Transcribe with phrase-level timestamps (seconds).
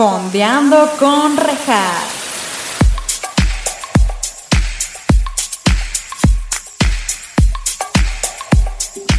[0.00, 2.20] Fondeando con Rejas.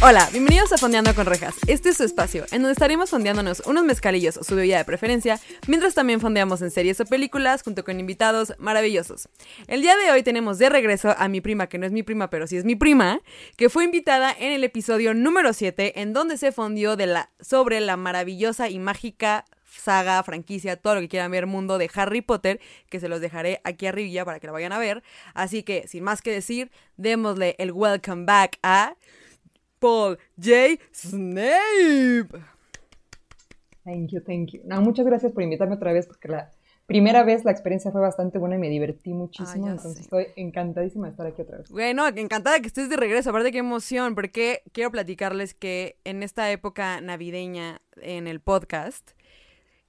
[0.02, 1.54] Hola, bienvenidos a Fondeando con Rejas.
[1.68, 5.38] Este es su espacio, en donde estaremos fondeándonos unos mezcalillos o su bebida de preferencia,
[5.68, 9.28] mientras también fondeamos en series o películas junto con invitados maravillosos.
[9.68, 12.28] El día de hoy tenemos de regreso a mi prima, que no es mi prima,
[12.28, 13.20] pero sí es mi prima,
[13.56, 17.78] que fue invitada en el episodio número 7, en donde se fondió de la, sobre
[17.78, 19.44] la maravillosa y mágica
[19.78, 23.60] saga, franquicia, todo lo que quieran ver, mundo de Harry Potter, que se los dejaré
[23.64, 25.02] aquí arriba para que lo vayan a ver.
[25.34, 28.96] Así que, sin más que decir, démosle el welcome back a
[29.78, 30.80] Paul J.
[30.92, 32.28] Snape.
[33.84, 34.60] Thank you, thank you.
[34.64, 36.50] No, muchas gracias por invitarme otra vez porque la
[36.86, 41.12] primera vez la experiencia fue bastante buena y me divertí muchísimo, entonces estoy encantadísima de
[41.12, 41.70] estar aquí otra vez.
[41.70, 46.50] Bueno, encantada que estés de regreso, aparte qué emoción, porque quiero platicarles que en esta
[46.50, 49.12] época navideña en el podcast,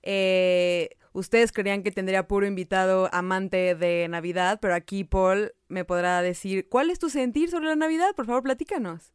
[0.03, 6.21] eh, ustedes creían que tendría puro invitado amante de Navidad, pero aquí Paul me podrá
[6.21, 8.13] decir, ¿cuál es tu sentir sobre la Navidad?
[8.15, 9.13] Por favor, platícanos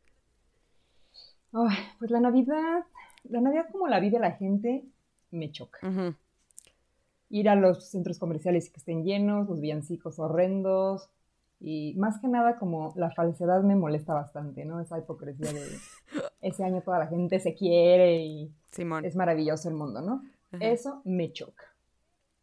[1.98, 2.84] pues la Navidad,
[3.24, 4.84] la Navidad como la vive la gente,
[5.30, 5.78] me choca.
[7.30, 11.10] Ir a los centros comerciales que estén llenos, los villancicos horrendos,
[11.60, 14.80] y más que nada como la falsedad me molesta bastante, ¿no?
[14.80, 15.66] Esa hipocresía de
[16.40, 18.52] ese año toda la gente se quiere y
[19.02, 20.22] es maravilloso el mundo, ¿no?
[20.52, 21.64] Eso me choca.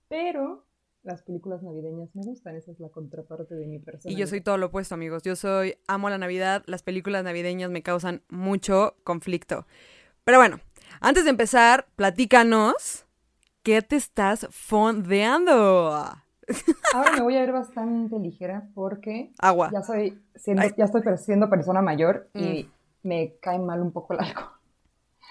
[0.08, 0.66] Pero
[1.03, 4.12] las películas navideñas me gustan, esa es la contraparte de mi persona.
[4.12, 5.23] Y yo soy todo lo opuesto, amigos.
[5.23, 9.67] Yo soy, amo la Navidad, las películas navideñas me causan mucho conflicto.
[10.23, 10.59] Pero bueno,
[11.02, 13.06] antes de empezar, platícanos,
[13.62, 15.92] ¿qué te estás fondeando?
[16.94, 19.69] Ahora me voy a ver bastante ligera porque Agua.
[19.72, 23.08] ya soy siendo, ya estoy siendo persona mayor y mm.
[23.08, 24.50] me cae mal un poco el alcohol.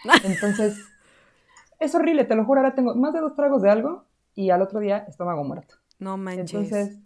[0.25, 0.79] Entonces,
[1.85, 4.05] es horrible, te lo juro, ahora tengo más de dos tragos de algo
[4.35, 5.77] y al otro día estómago muerto.
[5.99, 6.53] No manches.
[6.53, 6.99] Entonces,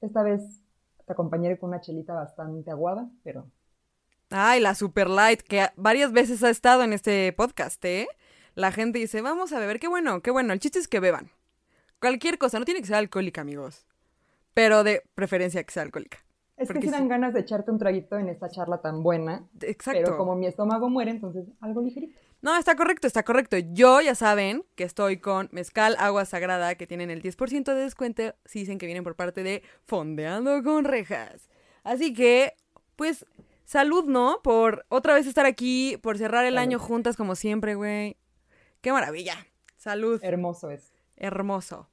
[0.00, 0.62] esta vez
[1.06, 3.46] te acompañaré con una chelita bastante aguada, pero...
[4.30, 8.08] Ay, la Super Light, que varias veces ha estado en este podcast, ¿eh?
[8.54, 11.30] La gente dice, vamos a beber, qué bueno, qué bueno, el chiste es que beban.
[12.00, 13.86] Cualquier cosa, no tiene que ser alcohólica, amigos.
[14.54, 16.18] Pero de preferencia que sea alcohólica.
[16.56, 19.46] Es que si dan ganas de echarte un traguito en esta charla tan buena.
[19.60, 20.00] Exacto.
[20.02, 22.18] Pero como mi estómago muere, entonces algo ligerito.
[22.42, 23.56] No, está correcto, está correcto.
[23.56, 28.34] Yo ya saben que estoy con Mezcal Agua Sagrada, que tienen el 10% de descuento
[28.44, 31.48] si dicen que vienen por parte de Fondeando con Rejas.
[31.84, 32.56] Así que,
[32.96, 33.24] pues,
[33.64, 34.40] salud, ¿no?
[34.42, 38.16] Por otra vez estar aquí, por cerrar el año juntas como siempre, güey.
[38.80, 39.46] Qué maravilla.
[39.76, 40.18] Salud.
[40.24, 40.92] Hermoso es.
[41.16, 41.88] Hermoso.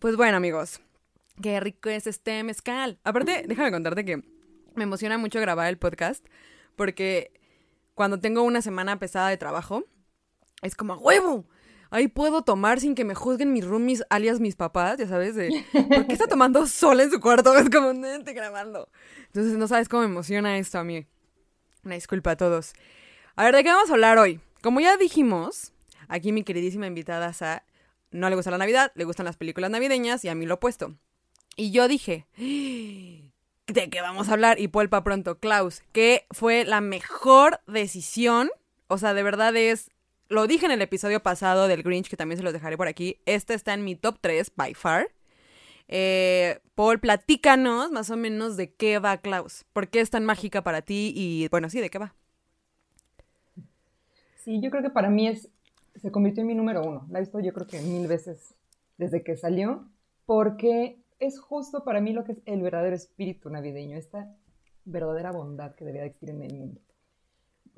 [0.00, 0.82] Pues bueno, amigos.
[1.42, 2.98] Qué rico es este mezcal.
[3.04, 4.22] Aparte, déjame contarte que
[4.74, 6.26] me emociona mucho grabar el podcast
[6.76, 7.32] porque
[7.94, 9.84] cuando tengo una semana pesada de trabajo,
[10.62, 11.46] es como, huevo,
[11.90, 15.64] ahí puedo tomar sin que me juzguen mis roomies, alias mis papás, ya sabes, de,
[15.72, 17.54] ¿por qué está tomando sol en su cuarto?
[17.58, 18.88] Es como, estoy grabando.
[19.26, 21.06] Entonces, no sabes cómo me emociona esto a mí.
[21.84, 22.72] Una disculpa a todos.
[23.36, 24.40] A ver, ¿de qué vamos a hablar hoy?
[24.62, 25.72] Como ya dijimos,
[26.08, 27.64] aquí mi queridísima invitada Sa
[28.10, 30.94] no le gusta la Navidad, le gustan las películas navideñas y a mí lo opuesto.
[31.56, 32.26] Y yo dije,
[33.66, 34.60] ¿de qué vamos a hablar?
[34.60, 38.50] Y Polpa pronto, Klaus, que fue la mejor decisión.
[38.88, 39.90] O sea, de verdad es.
[40.28, 43.18] Lo dije en el episodio pasado del Grinch, que también se los dejaré por aquí.
[43.26, 45.08] Este está en mi top 3, by far.
[45.88, 49.64] Eh, Paul, platícanos más o menos de qué va Klaus.
[49.72, 51.12] ¿Por qué es tan mágica para ti?
[51.14, 52.14] Y bueno, sí, ¿de qué va?
[54.36, 55.48] Sí, yo creo que para mí es.
[55.96, 57.06] Se convirtió en mi número uno.
[57.10, 58.54] La he visto yo creo que mil veces
[58.98, 59.86] desde que salió.
[60.26, 64.34] Porque es justo para mí lo que es el verdadero espíritu navideño, esta
[64.84, 66.80] verdadera bondad que debería existir en el mundo.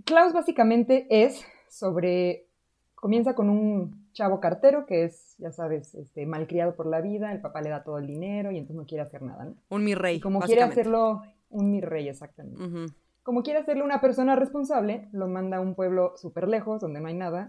[0.05, 2.47] Klaus básicamente es sobre,
[2.95, 7.41] comienza con un chavo cartero que es, ya sabes, este, malcriado por la vida, el
[7.41, 9.55] papá le da todo el dinero y entonces no quiere hacer nada, ¿no?
[9.69, 10.21] Un mi rey.
[10.21, 12.95] como quiere hacerlo, un mi rey, exactamente.
[13.23, 17.09] Como quiere hacerlo una persona responsable, lo manda a un pueblo súper lejos, donde no
[17.09, 17.47] hay nada,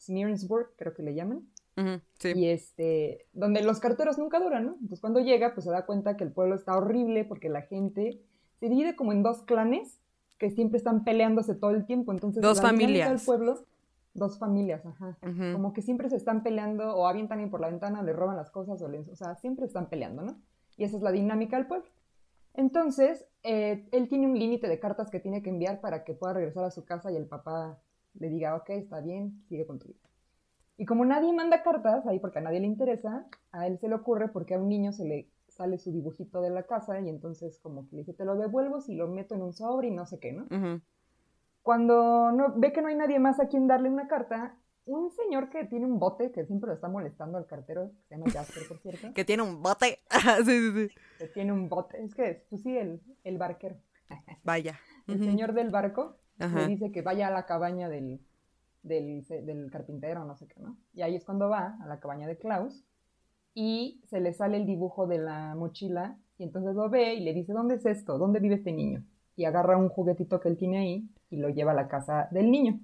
[0.00, 1.46] Smearensburg, creo que le llaman.
[2.34, 4.72] Y este, donde los carteros nunca duran, ¿no?
[4.74, 8.20] Entonces cuando llega, pues se da cuenta que el pueblo está horrible porque la gente
[8.58, 10.00] se divide como en dos clanes
[10.38, 12.12] que siempre están peleándose todo el tiempo.
[12.12, 13.10] Entonces, dos familias.
[13.10, 13.66] Del pueblo,
[14.14, 15.18] dos familias, ajá.
[15.52, 18.50] Como que siempre se están peleando o avientan alguien por la ventana, le roban las
[18.50, 20.40] cosas o, les, o sea, siempre están peleando, ¿no?
[20.76, 21.86] Y esa es la dinámica del pueblo.
[22.54, 26.32] Entonces, eh, él tiene un límite de cartas que tiene que enviar para que pueda
[26.32, 27.78] regresar a su casa y el papá
[28.14, 30.09] le diga, ok, está bien, sigue con tu vida.
[30.80, 33.96] Y como nadie manda cartas ahí porque a nadie le interesa, a él se le
[33.96, 37.58] ocurre porque a un niño se le sale su dibujito de la casa y entonces
[37.58, 40.06] como que le dice, te lo devuelvo si lo meto en un sobre y no
[40.06, 40.80] sé qué, ¿no?
[41.60, 44.56] Cuando no, ve que no hay nadie más a quien darle una carta,
[44.86, 48.14] un señor que tiene un bote, que siempre lo está molestando al cartero, que se
[48.14, 49.08] llama Jasper, por cierto.
[49.14, 49.98] que tiene un bote.
[50.46, 50.94] sí, sí, sí.
[51.18, 52.02] Que tiene un bote.
[52.02, 53.76] Es que, pues sí, el, el barquero.
[54.44, 54.80] Vaya.
[55.06, 58.20] El señor del barco le dice que vaya a la cabaña del,
[58.82, 60.76] del, del carpintero, no sé qué, ¿no?
[60.92, 62.84] Y ahí es cuando va a la cabaña de Klaus
[63.54, 67.34] y se le sale el dibujo de la mochila y entonces lo ve y le
[67.34, 68.18] dice, ¿dónde es esto?
[68.18, 69.04] ¿Dónde vive este niño?
[69.36, 72.50] Y agarra un juguetito que él tiene ahí y lo lleva a la casa del
[72.50, 72.80] niño.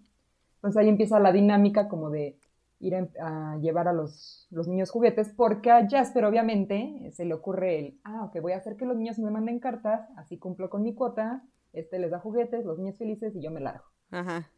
[0.57, 2.39] Entonces ahí empieza la dinámica como de
[2.79, 7.79] ir a, llevar a los, los, niños juguetes, porque a Jasper obviamente se le ocurre
[7.79, 10.83] el, ah, ok, voy a hacer que los niños me manden cartas, así cumplo con
[10.83, 13.85] mi cuota, este les da juguetes, los niños felices y yo me largo.
[14.11, 14.51] Ajá.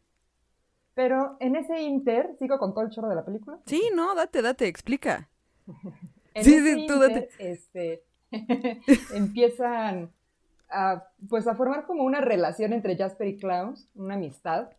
[0.93, 3.59] Pero en ese inter, ¿sigo con todo el chorro de la película?
[3.65, 5.29] Sí, no, date, date, explica.
[6.35, 7.29] sí, sí, tú date.
[7.39, 8.03] Este,
[9.13, 10.11] empiezan
[10.69, 14.69] a, pues a formar como una relación entre Jasper y Klaus, una amistad,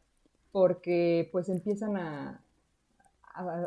[0.53, 2.43] porque pues empiezan a,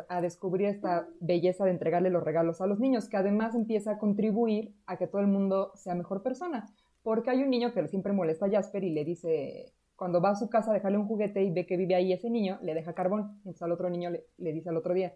[0.08, 3.98] a, descubrir esta belleza de entregarle los regalos a los niños, que además empieza a
[3.98, 6.68] contribuir a que todo el mundo sea mejor persona,
[7.02, 10.36] porque hay un niño que siempre molesta a Jasper y le dice, cuando va a
[10.36, 12.94] su casa a dejarle un juguete y ve que vive ahí ese niño, le deja
[12.94, 15.14] carbón, entonces al otro niño le, dice al otro día,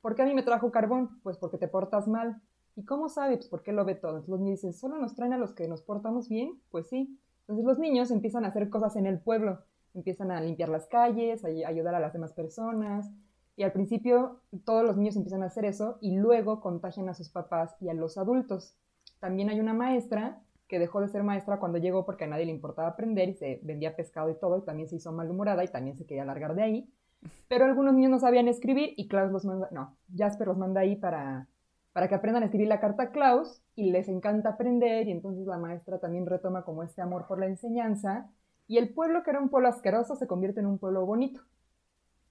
[0.00, 1.20] ¿por qué a mí me trajo carbón?
[1.22, 2.40] Pues porque te portas mal.
[2.76, 3.36] ¿Y cómo sabe?
[3.36, 4.12] Pues porque lo ve todo.
[4.12, 6.60] Entonces los niños dicen, ¿solo nos traen a los que nos portamos bien?
[6.70, 7.18] Pues sí.
[7.40, 9.58] Entonces los niños empiezan a hacer cosas en el pueblo.
[9.92, 13.10] Empiezan a limpiar las calles, a ayudar a las demás personas.
[13.56, 17.28] Y al principio todos los niños empiezan a hacer eso y luego contagian a sus
[17.28, 18.76] papás y a los adultos.
[19.18, 20.40] También hay una maestra
[20.70, 23.58] que dejó de ser maestra cuando llegó porque a nadie le importaba aprender y se
[23.64, 26.62] vendía pescado y todo y también se hizo malhumorada y también se quería largar de
[26.62, 26.94] ahí.
[27.48, 30.94] Pero algunos niños no sabían escribir y Klaus los manda, no, Jasper los manda ahí
[30.94, 31.48] para
[31.92, 35.44] para que aprendan a escribir la carta a Klaus y les encanta aprender y entonces
[35.44, 38.30] la maestra también retoma como este amor por la enseñanza
[38.68, 41.40] y el pueblo que era un pueblo asqueroso se convierte en un pueblo bonito.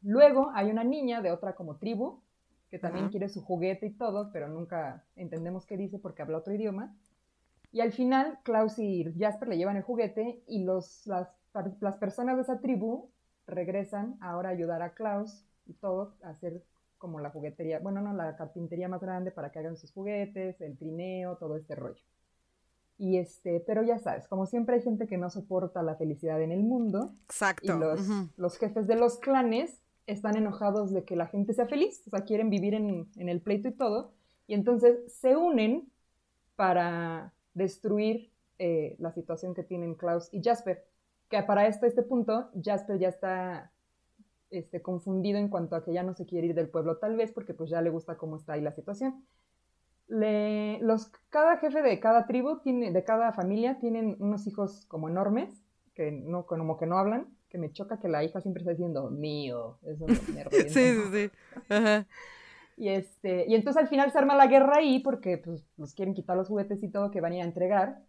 [0.01, 2.21] Luego hay una niña de otra como tribu
[2.69, 6.53] que también quiere su juguete y todo, pero nunca entendemos qué dice porque habla otro
[6.53, 6.95] idioma.
[7.71, 11.29] Y al final Klaus y Jasper le llevan el juguete y los, las,
[11.79, 13.11] las personas de esa tribu
[13.45, 16.63] regresan ahora a ayudar a Klaus y todo a hacer
[16.97, 20.77] como la juguetería, bueno, no, la carpintería más grande para que hagan sus juguetes, el
[20.77, 22.03] trineo, todo este rollo.
[22.97, 26.51] Y este, pero ya sabes, como siempre hay gente que no soporta la felicidad en
[26.51, 27.15] el mundo.
[27.23, 27.73] Exacto.
[27.73, 28.01] Y los,
[28.35, 32.25] los jefes de los clanes están enojados de que la gente sea feliz, o sea,
[32.25, 34.11] quieren vivir en, en el pleito y todo.
[34.47, 35.89] Y entonces se unen
[36.57, 40.85] para destruir eh, la situación que tienen Klaus y Jasper.
[41.29, 43.71] Que para esto, este punto, Jasper ya está
[44.49, 47.31] este, confundido en cuanto a que ya no se quiere ir del pueblo, tal vez
[47.31, 49.23] porque pues ya le gusta cómo está ahí la situación.
[50.07, 55.07] Le, los, cada jefe de cada tribu, tiene, de cada familia, tienen unos hijos como
[55.07, 55.63] enormes,
[55.93, 59.09] que no, como que no hablan, que me choca que la hija siempre está diciendo
[59.09, 61.31] mío, eso me, Sí, sí, sí.
[62.79, 66.15] Y, este, y entonces al final se arma la guerra ahí porque pues, nos quieren
[66.15, 67.99] quitar los juguetes y todo que van a ir a entregar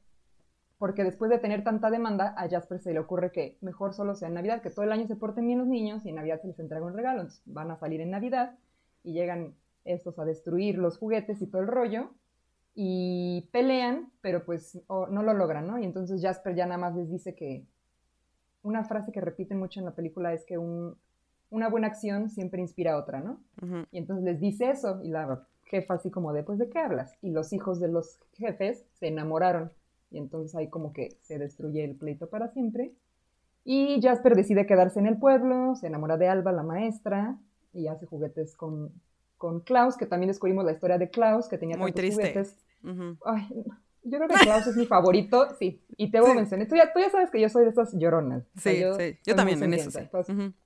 [0.81, 4.29] porque después de tener tanta demanda, a Jasper se le ocurre que mejor solo sea
[4.29, 6.47] en Navidad, que todo el año se porten bien los niños y en Navidad se
[6.47, 7.21] les entrega un regalo.
[7.21, 8.57] Entonces van a salir en Navidad
[9.05, 12.13] y llegan estos a destruir los juguetes y todo el rollo
[12.75, 15.79] y pelean, pero pues no lo logran, ¿no?
[15.79, 17.67] Y entonces Jasper ya nada más les dice que
[18.63, 20.57] una frase que repiten mucho en la película es que
[21.51, 23.41] una buena acción siempre inspira a otra, ¿no?
[23.91, 27.17] Y entonces les dice eso y la jefa así como de, pues, ¿de qué hablas?
[27.23, 29.71] Y los hijos de los jefes se enamoraron
[30.11, 32.93] y entonces ahí como que se destruye el pleito para siempre.
[33.65, 37.39] Y Jasper decide quedarse en el pueblo, se enamora de Alba, la maestra,
[37.73, 38.91] y hace juguetes con,
[39.37, 42.23] con Klaus, que también descubrimos la historia de Klaus, que tenía Muy triste.
[42.23, 42.57] juguetes.
[43.25, 43.65] Ay,
[44.03, 45.83] yo creo que Klaus es mi favorito, sí.
[45.97, 47.93] Y te voy a mencionar, tú ya, tú ya sabes que yo soy de esas
[47.95, 48.45] lloronas.
[48.57, 49.19] Sí, yo, sí.
[49.25, 50.01] Yo también en eso sí.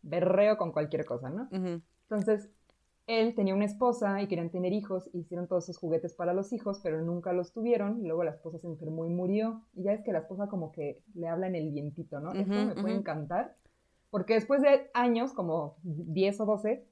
[0.02, 1.48] berreo con cualquier cosa, ¿no?
[2.08, 2.50] Entonces,
[3.06, 6.80] él tenía una esposa y querían tener hijos, hicieron todos esos juguetes para los hijos,
[6.82, 10.02] pero nunca los tuvieron, y luego la esposa se enfermó y murió, y ya es
[10.02, 12.32] que la esposa como que le habla en el vientito, ¿no?
[12.32, 13.56] Esto me puede encantar,
[14.10, 16.86] porque después de años, como 10 o 12,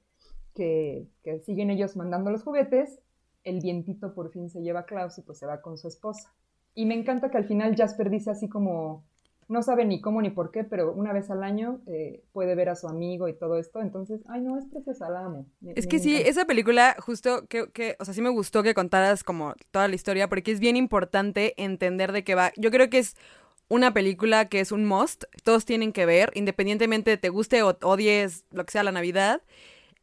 [0.53, 2.99] que, que, siguen ellos mandando los juguetes,
[3.43, 6.33] el vientito por fin se lleva a Klaus y pues se va con su esposa.
[6.75, 9.03] Y me encanta que al final Jasper dice así como,
[9.47, 12.69] no sabe ni cómo ni por qué, pero una vez al año eh, puede ver
[12.69, 13.81] a su amigo y todo esto.
[13.81, 15.45] Entonces, ay, no, es preciosa, la amo.
[15.75, 19.23] es que sí, esa película, justo que, que, o sea, sí me gustó que contaras
[19.23, 22.51] como toda la historia, porque es bien importante entender de qué va.
[22.57, 23.15] Yo creo que es
[23.69, 27.77] una película que es un must, todos tienen que ver, independientemente de te guste o
[27.81, 29.41] odies lo que sea la Navidad.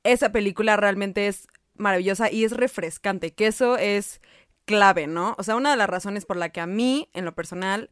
[0.03, 1.47] Esa película realmente es
[1.81, 4.21] maravillosa y es refrescante, que eso es
[4.65, 5.35] clave, ¿no?
[5.39, 7.91] O sea, una de las razones por la que a mí, en lo personal,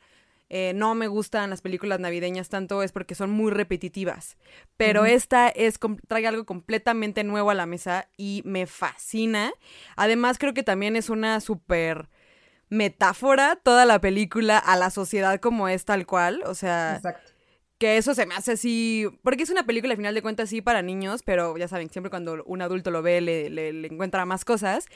[0.50, 4.36] eh, no me gustan las películas navideñas tanto es porque son muy repetitivas.
[4.76, 9.52] Pero esta es trae algo completamente nuevo a la mesa y me fascina.
[9.96, 12.08] Además, creo que también es una súper
[12.70, 16.42] metáfora toda la película a la sociedad como es tal cual.
[16.46, 16.96] O sea.
[16.96, 17.37] Exacto.
[17.78, 19.06] Que eso se me hace así.
[19.22, 22.10] Porque es una película, al final de cuentas, sí para niños, pero ya saben, siempre
[22.10, 24.86] cuando un adulto lo ve, le, le encuentra más cosas.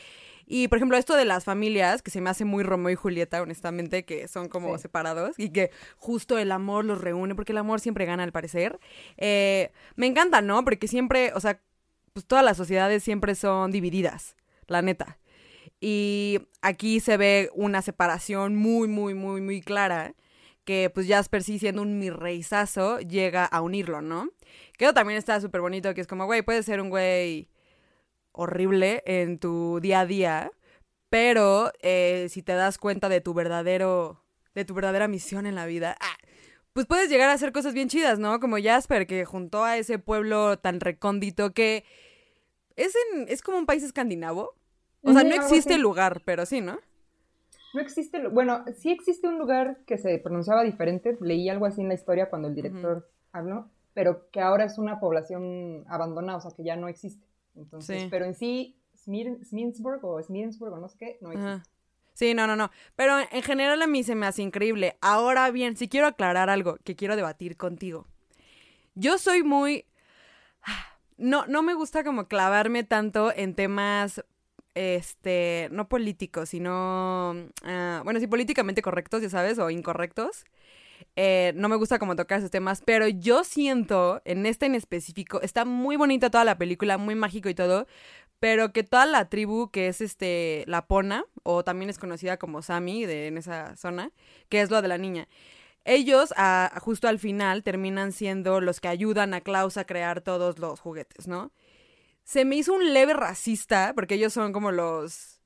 [0.46, 3.42] Y por ejemplo, esto de las familias, que se me hace muy Romeo y Julieta,
[3.42, 7.80] honestamente, que son como separados y que justo el amor los reúne, porque el amor
[7.80, 8.78] siempre gana al parecer.
[9.16, 10.64] Eh, me encanta, ¿no?
[10.64, 11.60] Porque siempre, o sea,
[12.12, 14.36] pues todas las sociedades siempre son divididas,
[14.66, 15.18] la neta.
[15.80, 20.14] Y aquí se ve una separación muy, muy, muy, muy clara
[20.64, 24.30] que pues Jasper sí siendo un mirreizazo llega a unirlo, ¿no?
[24.78, 27.48] Que también está súper bonito, que es como, güey, puede ser un güey
[28.32, 30.52] horrible en tu día a día,
[31.08, 35.66] pero eh, si te das cuenta de tu verdadero, de tu verdadera misión en la
[35.66, 36.16] vida, ah,
[36.72, 38.40] pues puedes llegar a hacer cosas bien chidas, ¿no?
[38.40, 41.84] Como Jasper, que juntó a ese pueblo tan recóndito que
[42.76, 44.54] es, en, es como un país escandinavo.
[45.02, 46.78] O sea, no existe el lugar, pero sí, ¿no?
[47.74, 51.88] No existe, bueno, sí existe un lugar que se pronunciaba diferente, leí algo así en
[51.88, 56.50] la historia cuando el director habló, pero que ahora es una población abandonada, o sea,
[56.56, 57.26] que ya no existe.
[57.54, 61.70] Entonces, pero en sí, Sminsburg o Smidensburg o no sé qué, no existe.
[62.14, 62.70] Sí, no, no, no.
[62.94, 64.96] Pero en general a mí se me hace increíble.
[65.00, 68.06] Ahora bien, si quiero aclarar algo que quiero debatir contigo.
[68.94, 69.86] Yo soy muy...
[71.18, 74.24] No, no me gusta como clavarme tanto en temas,
[74.74, 80.44] este, no políticos, sino, ah, bueno, sí, políticamente correctos, ya sabes, o incorrectos.
[81.16, 85.40] Eh, no me gusta como tocar esos temas, pero yo siento, en este en específico,
[85.42, 87.86] está muy bonita toda la película, muy mágico y todo,
[88.40, 92.62] pero que toda la tribu que es este la Pona, o también es conocida como
[92.62, 94.12] Sami de, en esa zona,
[94.48, 95.28] que es lo de la niña,
[95.84, 96.32] ellos
[96.80, 101.26] justo al final terminan siendo los que ayudan a Klaus a crear todos los juguetes,
[101.28, 101.52] ¿no?
[102.24, 105.40] Se me hizo un leve racista, porque ellos son como los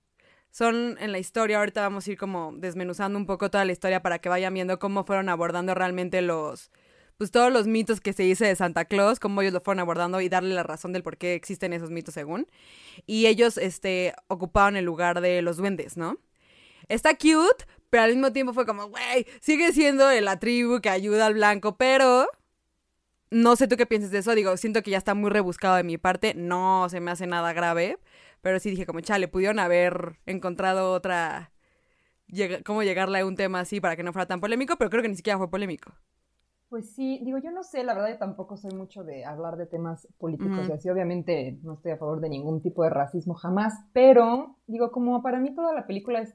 [0.56, 4.00] son en la historia, ahorita vamos a ir como desmenuzando un poco toda la historia
[4.00, 6.70] para que vayan viendo cómo fueron abordando realmente los,
[7.18, 10.18] pues todos los mitos que se dice de Santa Claus, cómo ellos lo fueron abordando
[10.22, 12.46] y darle la razón del por qué existen esos mitos según.
[13.04, 16.18] Y ellos, este, ocupaban el lugar de los duendes, ¿no?
[16.88, 21.26] Está cute, pero al mismo tiempo fue como, güey, sigue siendo la tribu que ayuda
[21.26, 22.28] al blanco, pero...
[23.30, 25.82] No sé tú qué piensas de eso, digo, siento que ya está muy rebuscado de
[25.82, 27.98] mi parte, no se me hace nada grave,
[28.40, 31.50] pero sí dije como, chale, pudieron haber encontrado otra...
[32.64, 35.08] cómo llegarle a un tema así para que no fuera tan polémico, pero creo que
[35.08, 35.92] ni siquiera fue polémico.
[36.68, 39.66] Pues sí, digo, yo no sé, la verdad yo tampoco soy mucho de hablar de
[39.66, 43.74] temas políticos y así, obviamente no estoy a favor de ningún tipo de racismo jamás,
[43.92, 46.34] pero digo, como para mí toda la película es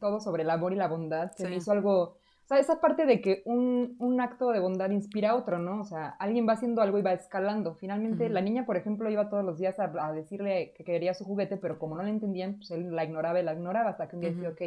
[0.00, 2.19] todo sobre el amor y la bondad, se me hizo algo
[2.50, 5.80] sea, esa parte de que un, un, acto de bondad inspira a otro, ¿no?
[5.80, 7.74] O sea, alguien va haciendo algo y va escalando.
[7.74, 11.56] Finalmente, la niña, por ejemplo, iba todos los días a, decirle que quería su juguete,
[11.56, 14.22] pero como no le entendían, pues él la ignoraba y la ignoraba hasta que un
[14.22, 14.62] día dijo, ok,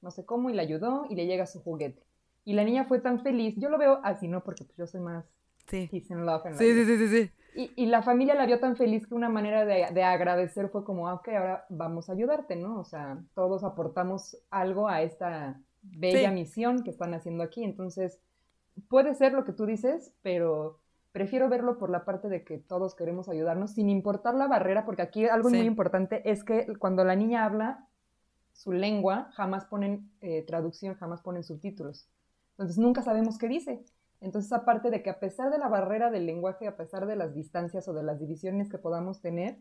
[0.00, 2.02] no sé cómo, y le ayudó y le llega su juguete.
[2.44, 3.54] Y la niña fue tan feliz.
[3.58, 4.42] Yo lo veo así, ¿no?
[4.42, 5.26] Porque pues, yo soy más
[5.66, 5.90] sí.
[6.10, 6.46] and love.
[6.46, 7.30] En sí, sí, sí, sí, sí.
[7.54, 10.84] Y, y, la familia la vio tan feliz que una manera de, de, agradecer fue
[10.84, 12.78] como, ah, ok, ahora vamos a ayudarte, ¿no?
[12.78, 17.64] O sea, todos aportamos algo a esta bella misión que están haciendo aquí.
[17.64, 18.20] Entonces,
[18.88, 20.80] puede ser lo que tú dices, pero
[21.12, 25.02] prefiero verlo por la parte de que todos queremos ayudarnos, sin importar la barrera, porque
[25.02, 27.86] aquí algo muy importante es que cuando la niña habla
[28.52, 32.08] su lengua, jamás ponen eh, traducción, jamás ponen subtítulos.
[32.52, 33.84] Entonces, nunca sabemos qué dice.
[34.20, 37.34] Entonces, aparte de que a pesar de la barrera del lenguaje, a pesar de las
[37.34, 39.58] distancias o de las divisiones que podamos tener,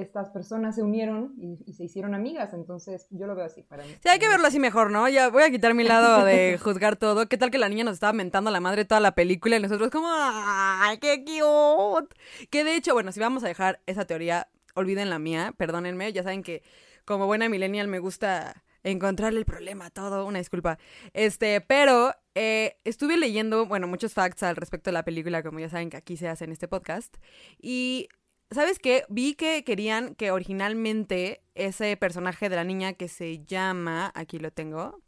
[0.00, 3.94] estas personas se unieron y, se hicieron amigas, entonces yo lo veo así para mí.
[4.02, 5.08] Sí, hay que verlo así mejor, ¿no?
[5.08, 7.28] Ya voy a quitar mi lado de juzgar todo.
[7.28, 9.60] ¿Qué tal que la niña nos estaba mentando a la madre toda la película y
[9.60, 12.14] nosotros como, ¡ay, qué cute!
[12.50, 16.22] Que de hecho, bueno, si vamos a dejar esa teoría, olviden la mía, perdónenme, ya
[16.22, 16.62] saben que
[17.04, 20.78] como buena millennial me gusta encontrarle el problema a todo, una disculpa.
[21.12, 25.68] Este, pero eh, estuve leyendo, bueno, muchos facts al respecto de la película, como ya
[25.68, 27.16] saben que aquí se hace en este podcast,
[27.60, 28.08] y
[28.50, 29.04] ¿Sabes qué?
[29.08, 34.50] Vi que querían que originalmente ese personaje de la niña que se llama, aquí lo
[34.50, 35.02] tengo,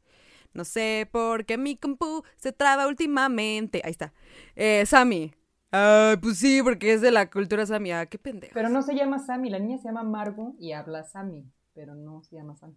[0.52, 3.80] no sé por qué mi compu se traba últimamente.
[3.84, 4.12] Ahí está.
[4.56, 5.32] Eh, Sammy.
[5.72, 7.92] Ah, pues sí, porque es de la cultura Sammy.
[7.92, 8.52] Ah, qué pendejo.
[8.52, 12.22] Pero no se llama Sammy, la niña se llama Margo y habla Sammy, pero no
[12.22, 12.76] se llama Sammy.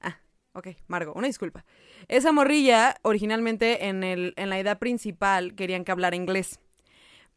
[0.00, 0.20] Ah,
[0.52, 1.64] ok, Margo, una disculpa.
[2.08, 6.60] Esa morrilla, originalmente en, el, en la idea principal, querían que hablara inglés.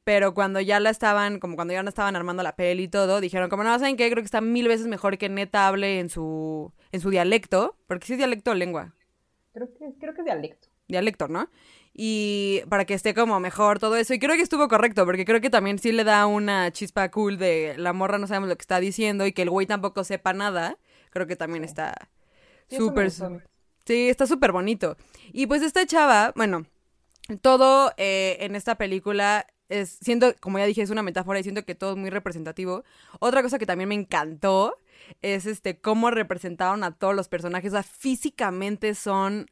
[0.03, 3.21] Pero cuando ya la estaban, como cuando ya no estaban armando la peli y todo,
[3.21, 4.09] dijeron como, no, ¿saben qué?
[4.09, 8.07] Creo que está mil veces mejor que neta hable en su, en su dialecto, porque
[8.07, 8.95] si es dialecto o lengua.
[9.53, 10.69] Creo que, creo que es dialecto.
[10.87, 11.49] dialecto, ¿no?
[11.93, 14.13] Y para que esté como mejor todo eso.
[14.13, 17.37] Y creo que estuvo correcto, porque creo que también sí le da una chispa cool
[17.37, 20.33] de la morra no sabemos lo que está diciendo y que el güey tampoco sepa
[20.33, 20.77] nada.
[21.11, 22.09] Creo que también está
[22.69, 23.11] súper...
[23.11, 24.95] Sí, está súper bonito.
[25.33, 26.65] Y pues esta chava, bueno,
[27.41, 31.63] todo eh, en esta película es, siento, como ya dije, es una metáfora y siento
[31.63, 32.83] que todo es muy representativo.
[33.19, 34.77] Otra cosa que también me encantó
[35.21, 37.71] es este cómo representaron a todos los personajes.
[37.71, 39.47] O sea, físicamente son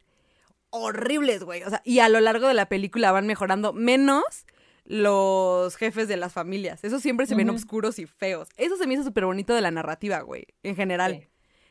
[0.72, 1.64] horribles, güey.
[1.64, 4.24] O sea, y a lo largo de la película van mejorando menos
[4.84, 6.84] los jefes de las familias.
[6.84, 8.50] Esos siempre se ven oscuros y feos.
[8.58, 11.28] Eso se me hizo súper bonito de la narrativa, güey, en general.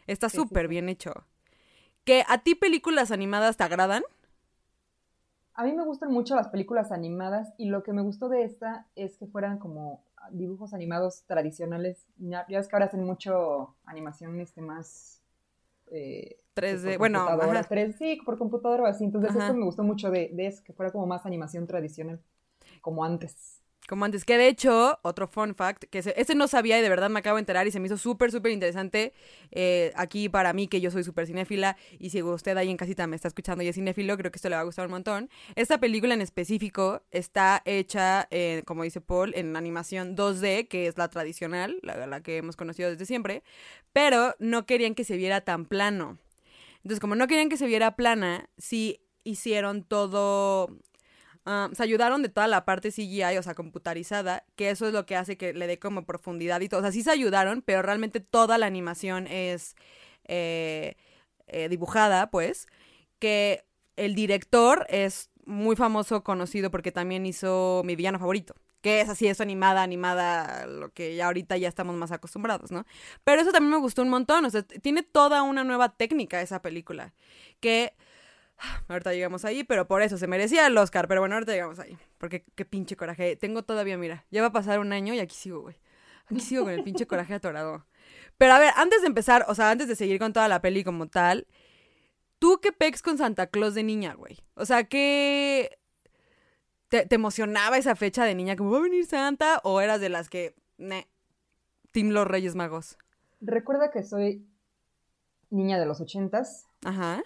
[0.06, 1.12] Está súper bien hecho.
[2.04, 4.02] ¿Que a ti películas animadas te agradan?
[5.58, 8.86] A mí me gustan mucho las películas animadas y lo que me gustó de esta
[8.94, 12.06] es que fueran como dibujos animados tradicionales.
[12.16, 15.20] Ya, ves que ahora hacen mucho animación este más...
[15.90, 17.26] Eh, 3D, bueno,
[17.98, 19.02] sí, por computadora o así.
[19.02, 22.20] Entonces eso me gustó mucho de, de eso, que fuera como más animación tradicional,
[22.80, 23.57] como antes.
[23.88, 27.08] Como antes, que de hecho, otro fun fact, que ese, no sabía y de verdad
[27.08, 29.14] me acabo de enterar y se me hizo súper, súper interesante
[29.50, 33.06] eh, aquí para mí, que yo soy súper cinéfila y si usted ahí en casita
[33.06, 35.30] me está escuchando y es cinéfilo, creo que esto le va a gustar un montón.
[35.56, 40.98] Esta película en específico está hecha, eh, como dice Paul, en animación 2D, que es
[40.98, 43.42] la tradicional, la, la que hemos conocido desde siempre,
[43.94, 46.18] pero no querían que se viera tan plano.
[46.82, 50.68] Entonces, como no querían que se viera plana, sí hicieron todo
[51.72, 55.16] se ayudaron de toda la parte CGI, o sea, computarizada, que eso es lo que
[55.16, 56.80] hace que le dé como profundidad y todo.
[56.80, 59.74] O sea, sí se ayudaron, pero realmente toda la animación es
[60.24, 60.96] eh,
[61.46, 62.66] eh, dibujada, pues,
[63.18, 63.64] que
[63.96, 68.54] el director es muy famoso, conocido, porque también hizo mi villano favorito.
[68.82, 72.84] Que es así, es animada, animada, lo que ya ahorita ya estamos más acostumbrados, ¿no?
[73.24, 76.62] Pero eso también me gustó un montón, o sea, tiene toda una nueva técnica esa
[76.62, 77.12] película.
[77.60, 77.94] Que
[78.88, 81.08] Ahorita llegamos ahí, pero por eso se merecía el Oscar.
[81.08, 81.98] Pero bueno, ahorita llegamos ahí.
[82.18, 83.36] Porque qué pinche coraje.
[83.36, 85.76] Tengo todavía, mira, ya va a pasar un año y aquí sigo, güey.
[86.26, 87.86] Aquí sigo con el pinche coraje atorado.
[88.36, 90.84] Pero a ver, antes de empezar, o sea, antes de seguir con toda la peli
[90.84, 91.46] como tal,
[92.38, 94.38] ¿tú qué pex con Santa Claus de niña, güey?
[94.54, 95.78] O sea, ¿qué
[96.88, 98.56] te, emocionaba esa fecha de niña?
[98.56, 99.60] ¿Cómo va a venir Santa?
[99.64, 101.08] ¿O eras de las que, ne,
[101.92, 102.98] Team Los Reyes Magos?
[103.40, 104.46] Recuerda que soy
[105.50, 106.66] niña de los ochentas.
[106.84, 107.22] Ajá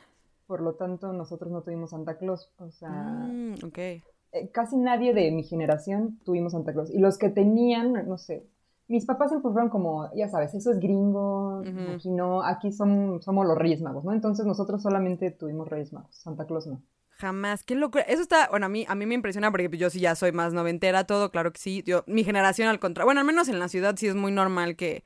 [0.52, 2.52] por lo tanto nosotros no tuvimos Santa Claus.
[2.58, 4.02] O sea, mm, okay.
[4.32, 6.90] Eh, casi nadie de mi generación tuvimos Santa Claus.
[6.90, 8.46] Y los que tenían, no sé,
[8.86, 11.62] mis papás siempre fueron como, ya sabes, eso es gringo,
[12.04, 14.12] no, aquí son, somos los Reyes Magos, ¿no?
[14.12, 16.82] Entonces nosotros solamente tuvimos Reyes Magos, Santa Claus no.
[17.12, 18.04] Jamás, qué locura.
[18.04, 20.52] Eso está, bueno, a mí, a mí me impresiona porque yo sí ya soy más
[20.52, 21.82] noventera, todo, claro que sí.
[21.86, 24.76] Yo, mi generación al contrario, bueno, al menos en la ciudad sí es muy normal
[24.76, 25.02] que,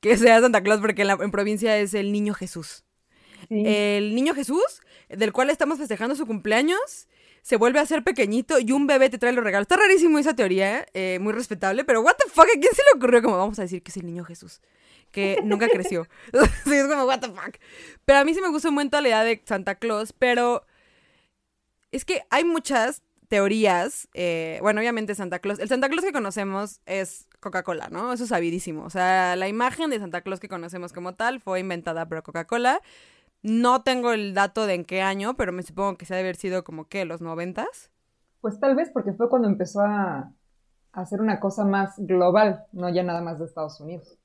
[0.00, 2.84] que sea Santa Claus porque en, la, en provincia es el niño Jesús.
[3.50, 7.08] El niño Jesús, del cual estamos festejando su cumpleaños,
[7.42, 9.64] se vuelve a ser pequeñito y un bebé te trae los regalos.
[9.64, 12.98] Está rarísimo esa teoría, eh, muy respetable, pero what the fuck, ¿a quién se le
[12.98, 13.22] ocurrió?
[13.22, 14.60] Como vamos a decir que es el niño Jesús,
[15.10, 16.06] que nunca creció.
[16.64, 17.56] sí, es como what the fuck.
[18.04, 20.66] Pero a mí sí me gusta un momento la idea de Santa Claus, pero
[21.90, 24.08] es que hay muchas teorías.
[24.14, 25.58] Eh, bueno, obviamente Santa Claus.
[25.58, 28.12] El Santa Claus que conocemos es Coca-Cola, ¿no?
[28.12, 28.84] Eso es sabidísimo.
[28.84, 32.82] O sea, la imagen de Santa Claus que conocemos como tal fue inventada por Coca-Cola.
[33.42, 36.36] No tengo el dato de en qué año, pero me supongo que se debe haber
[36.36, 37.90] sido como que los noventas.
[38.40, 40.32] Pues tal vez porque fue cuando empezó a,
[40.92, 44.17] hacer una cosa más global, no ya nada más de Estados Unidos.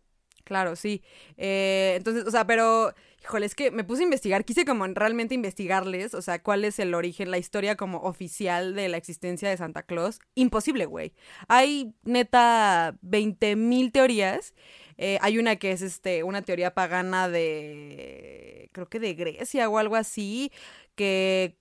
[0.43, 1.01] Claro, sí.
[1.38, 5.36] Eh, entonces, o sea, pero, híjole, es que me puse a investigar, quise como realmente
[5.36, 9.58] investigarles, o sea, cuál es el origen, la historia como oficial de la existencia de
[9.58, 10.19] Santa Claus.
[10.36, 11.13] Imposible, güey.
[11.47, 14.53] Hay neta 20 mil teorías
[14.97, 19.77] eh, hay una que es este, una teoría pagana de, creo que de Grecia o
[19.77, 20.51] algo así,
[20.95, 21.58] que,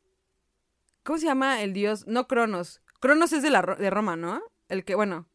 [1.03, 2.07] ¿cómo se llama el dios?
[2.07, 2.83] No Cronos.
[3.01, 4.43] Cronos es de, la, de Roma, ¿no?
[4.69, 5.27] El que, bueno.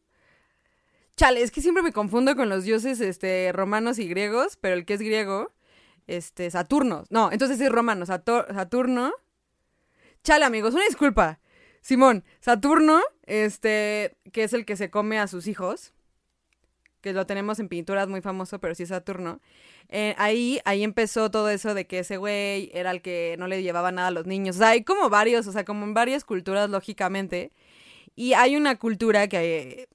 [1.18, 4.84] Chale, es que siempre me confundo con los dioses este, romanos y griegos, pero el
[4.84, 5.52] que es griego,
[6.06, 7.02] este, Saturno.
[7.10, 9.12] No, entonces es romano, Saturno.
[10.22, 11.40] Chale, amigos, una disculpa.
[11.80, 15.92] Simón, Saturno, este, que es el que se come a sus hijos
[17.00, 19.40] que lo tenemos en pinturas muy famoso, pero sí es Saturno.
[19.88, 23.62] Eh, ahí, ahí empezó todo eso de que ese güey era el que no le
[23.62, 24.54] llevaba nada a los niños.
[24.56, 27.52] O sea, hay como varios, o sea, como en varias culturas, lógicamente.
[28.14, 29.88] Y hay una cultura que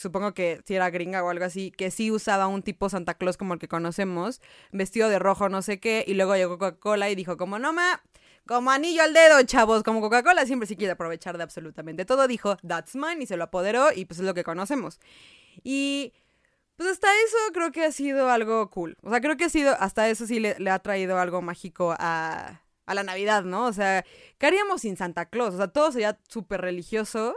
[0.00, 3.36] supongo que si era gringa o algo así, que sí usaba un tipo Santa Claus
[3.36, 4.40] como el que conocemos,
[4.72, 8.02] vestido de rojo, no sé qué, y luego llegó Coca-Cola y dijo como, no ma,
[8.46, 12.56] como anillo al dedo, chavos, como Coca-Cola siempre sí quiere aprovechar de absolutamente todo, dijo,
[12.66, 15.00] that's mine, y se lo apoderó, y pues es lo que conocemos.
[15.62, 16.14] Y
[16.76, 18.96] pues hasta eso creo que ha sido algo cool.
[19.02, 22.62] O sea, creo que ha sido, hasta eso sí le, ha traído algo mágico a,
[22.86, 23.66] a la Navidad, ¿no?
[23.66, 24.04] O sea,
[24.38, 25.54] ¿qué haríamos sin Santa Claus?
[25.54, 27.36] O sea, todo sería súper religioso,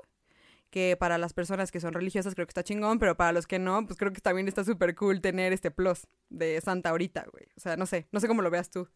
[0.73, 3.59] que para las personas que son religiosas creo que está chingón, pero para los que
[3.59, 7.45] no, pues creo que también está súper cool tener este plus de Santa ahorita, güey.
[7.55, 8.87] O sea, no sé, no sé cómo lo veas tú.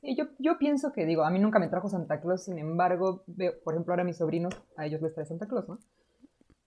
[0.00, 3.22] Sí, yo, yo pienso que, digo, a mí nunca me trajo Santa Claus, sin embargo,
[3.28, 5.78] veo, por ejemplo, ahora mis sobrinos, a ellos les trae Santa Claus, ¿no?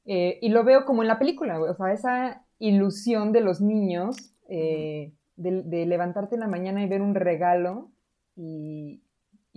[0.05, 1.69] Eh, y lo veo como en la película, güey.
[1.69, 7.01] O sea, esa ilusión de los niños eh, de, levantarte en la mañana y ver
[7.01, 7.91] un regalo
[8.37, 9.01] y,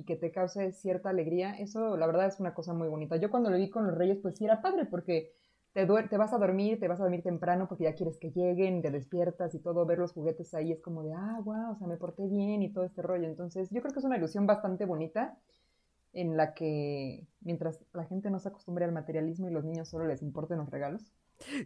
[0.02, 3.16] que te cause cierta alegría, eso la verdad es una cosa muy bonita.
[3.16, 5.33] Yo cuando lo vi con los reyes, pues sí era padre porque
[5.72, 8.83] te, te vas a dormir, te vas a dormir temprano porque ya quieres que lleguen,
[8.83, 11.87] te despiertas y todo, ver los juguetes ahí es como de, ah, wow, o sea,
[11.87, 13.26] me porté bien y todo este rollo.
[13.26, 15.38] Entonces yo creo que es una ilusión bastante bonita
[16.12, 20.07] en la que mientras la gente no se acostumbre al materialismo y los niños solo
[20.07, 21.12] les importen los regalos,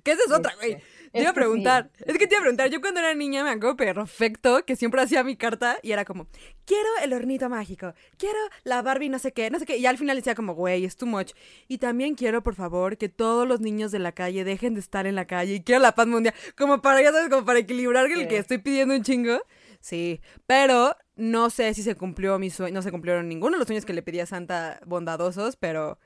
[0.03, 0.73] ¿Qué esa es otra, güey.
[0.73, 1.91] Este, te iba a preguntar.
[2.05, 2.71] Es que te iba a preguntar.
[2.71, 6.29] Yo cuando era niña me acuerdo perfecto que siempre hacía mi carta y era como,
[6.65, 9.79] quiero el hornito mágico, quiero la Barbie no sé qué, no sé qué.
[9.79, 11.33] Y al final decía como, güey, es too much.
[11.67, 15.07] Y también quiero, por favor, que todos los niños de la calle dejen de estar
[15.07, 16.35] en la calle y quiero la paz mundial.
[16.57, 19.41] Como para, ya sabes, como para equilibrar el que estoy pidiendo un chingo.
[19.81, 23.67] Sí, pero no sé si se cumplió mi sueño, no se cumplieron ninguno de los
[23.67, 25.99] sueños que le pedí a Santa bondadosos, pero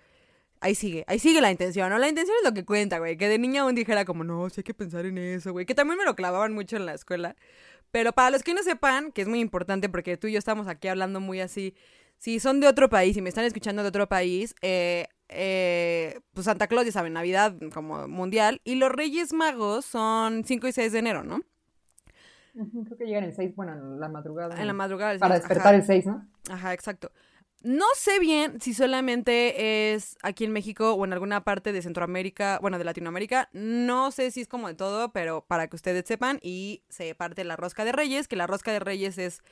[0.62, 1.98] ahí sigue, ahí sigue la intención, ¿no?
[1.98, 3.16] La intención es lo que cuenta, güey.
[3.16, 5.66] Que de niña aún dijera como, no, sí hay que pensar en eso, güey.
[5.66, 7.37] Que también me lo clavaban mucho en la escuela.
[7.90, 10.66] Pero para los que no sepan, que es muy importante porque tú y yo estamos
[10.68, 11.75] aquí hablando muy así,
[12.16, 16.44] si son de otro país y me están escuchando de otro país, eh, eh, pues
[16.44, 20.92] Santa Claus, ya saben, Navidad como mundial, y los Reyes Magos son 5 y 6
[20.92, 21.42] de enero, ¿no?
[22.53, 24.61] Creo que llegan el 6, bueno, en la madrugada.
[24.61, 25.18] En la madrugada.
[25.18, 26.29] Para despertar el 6, ¿no?
[26.51, 27.11] Ajá, exacto.
[27.62, 32.59] No sé bien si solamente es aquí en México o en alguna parte de Centroamérica,
[32.61, 33.51] bueno, de Latinoamérica.
[33.53, 37.44] No sé si es como de todo, pero para que ustedes sepan y se parte
[37.44, 39.42] la rosca de reyes, que la rosca de reyes es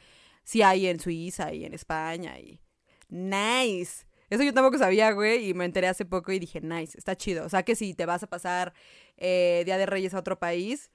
[0.42, 2.60] si hay en Suiza y en España y...
[3.08, 4.06] Nice.
[4.28, 7.44] Eso yo tampoco sabía, güey, y me enteré hace poco y dije, nice, está chido.
[7.44, 8.72] O sea que si te vas a pasar
[9.16, 10.90] eh, Día de Reyes a otro país,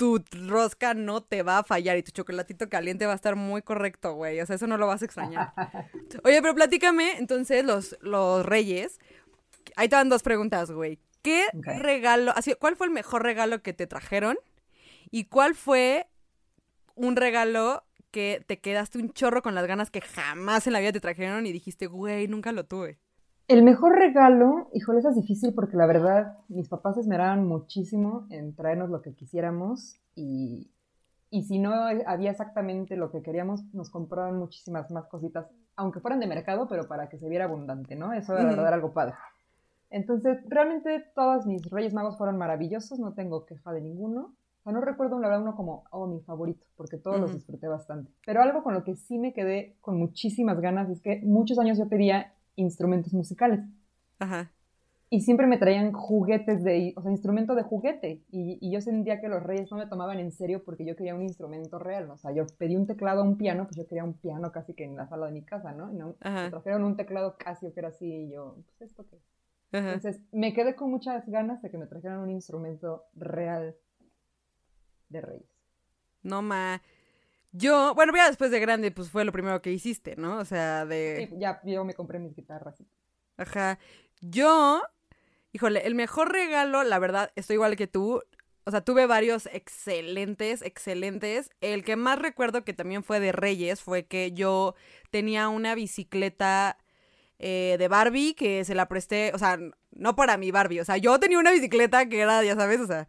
[0.00, 3.60] tu rosca no te va a fallar y tu chocolatito caliente va a estar muy
[3.60, 4.40] correcto, güey.
[4.40, 5.52] O sea, eso no lo vas a extrañar.
[6.24, 8.98] Oye, pero platícame, entonces, los, los reyes.
[9.76, 11.00] Ahí te dan dos preguntas, güey.
[11.20, 14.38] ¿Qué regalo, así, cuál fue el mejor regalo que te trajeron?
[15.10, 16.08] ¿Y cuál fue
[16.94, 20.92] un regalo que te quedaste un chorro con las ganas que jamás en la vida
[20.92, 22.98] te trajeron y dijiste, güey, nunca lo tuve?
[23.50, 28.54] El mejor regalo, híjole, eso es difícil porque la verdad mis papás esmeraban muchísimo en
[28.54, 30.70] traernos lo que quisiéramos y,
[31.30, 31.72] y si no
[32.06, 36.86] había exactamente lo que queríamos, nos compraban muchísimas más cositas, aunque fueran de mercado, pero
[36.86, 38.12] para que se viera abundante, ¿no?
[38.12, 39.14] Eso era, la verdad, algo padre.
[39.90, 44.32] Entonces, realmente todos mis Reyes Magos fueron maravillosos, no tengo queja de ninguno.
[44.60, 47.66] O sea, no recuerdo la verdad uno como, oh, mi favorito, porque todos los disfruté
[47.66, 48.12] bastante.
[48.24, 51.78] Pero algo con lo que sí me quedé con muchísimas ganas es que muchos años
[51.78, 53.60] yo pedía instrumentos musicales.
[54.18, 54.52] Ajá.
[55.12, 58.22] Y siempre me traían juguetes de, o sea, instrumento de juguete.
[58.30, 61.22] Y, yo sentía que los reyes no me tomaban en serio porque yo quería un
[61.22, 62.08] instrumento real.
[62.12, 64.72] O sea, yo pedí un teclado a un piano, pues yo quería un piano casi
[64.72, 65.92] que en la sala de mi casa, ¿no?
[65.92, 69.20] Y no, me trajeron un teclado Casio que era así y yo, pues esto qué.
[69.72, 73.76] Entonces, me quedé con muchas ganas de que me trajeran un instrumento real
[75.08, 75.50] de reyes.
[76.22, 76.80] No, ma.
[77.52, 80.38] Yo, bueno, ya después de grande, pues fue lo primero que hiciste, ¿no?
[80.38, 81.28] O sea, de...
[81.28, 82.82] Sí, ya yo me compré mis guitarras.
[83.36, 83.78] Ajá.
[84.20, 84.82] Yo,
[85.52, 88.22] híjole, el mejor regalo, la verdad, estoy igual que tú.
[88.64, 91.50] O sea, tuve varios excelentes, excelentes.
[91.60, 94.74] El que más recuerdo que también fue de Reyes fue que yo
[95.10, 96.76] tenía una bicicleta
[97.42, 99.58] eh, de Barbie que se la presté, o sea,
[99.92, 102.86] no para mi Barbie, o sea, yo tenía una bicicleta que era, ya sabes, o
[102.86, 103.08] sea,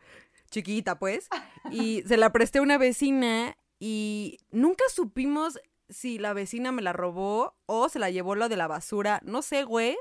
[0.50, 1.28] chiquita pues,
[1.72, 6.94] y se la presté a una vecina y nunca supimos si la vecina me la
[6.94, 9.98] robó o se la llevó lo de la basura, no sé, güey.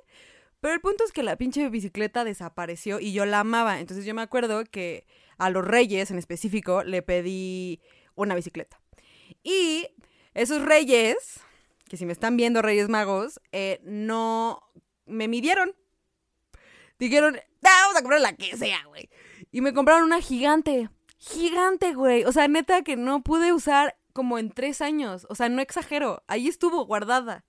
[0.60, 3.80] Pero el punto es que la pinche bicicleta desapareció y yo la amaba.
[3.80, 5.06] Entonces yo me acuerdo que
[5.38, 7.80] a los reyes en específico le pedí
[8.16, 8.78] una bicicleta.
[9.42, 9.88] Y
[10.34, 11.40] esos reyes,
[11.88, 14.62] que si me están viendo reyes magos, eh, no
[15.06, 15.74] me midieron.
[16.98, 19.08] Dijeron, vamos a comprar la que sea, güey.
[19.50, 20.90] Y me compraron una gigante
[21.20, 22.24] gigante, güey.
[22.24, 25.26] O sea, neta que no pude usar como en tres años.
[25.30, 26.24] O sea, no exagero.
[26.26, 27.44] Ahí estuvo guardada.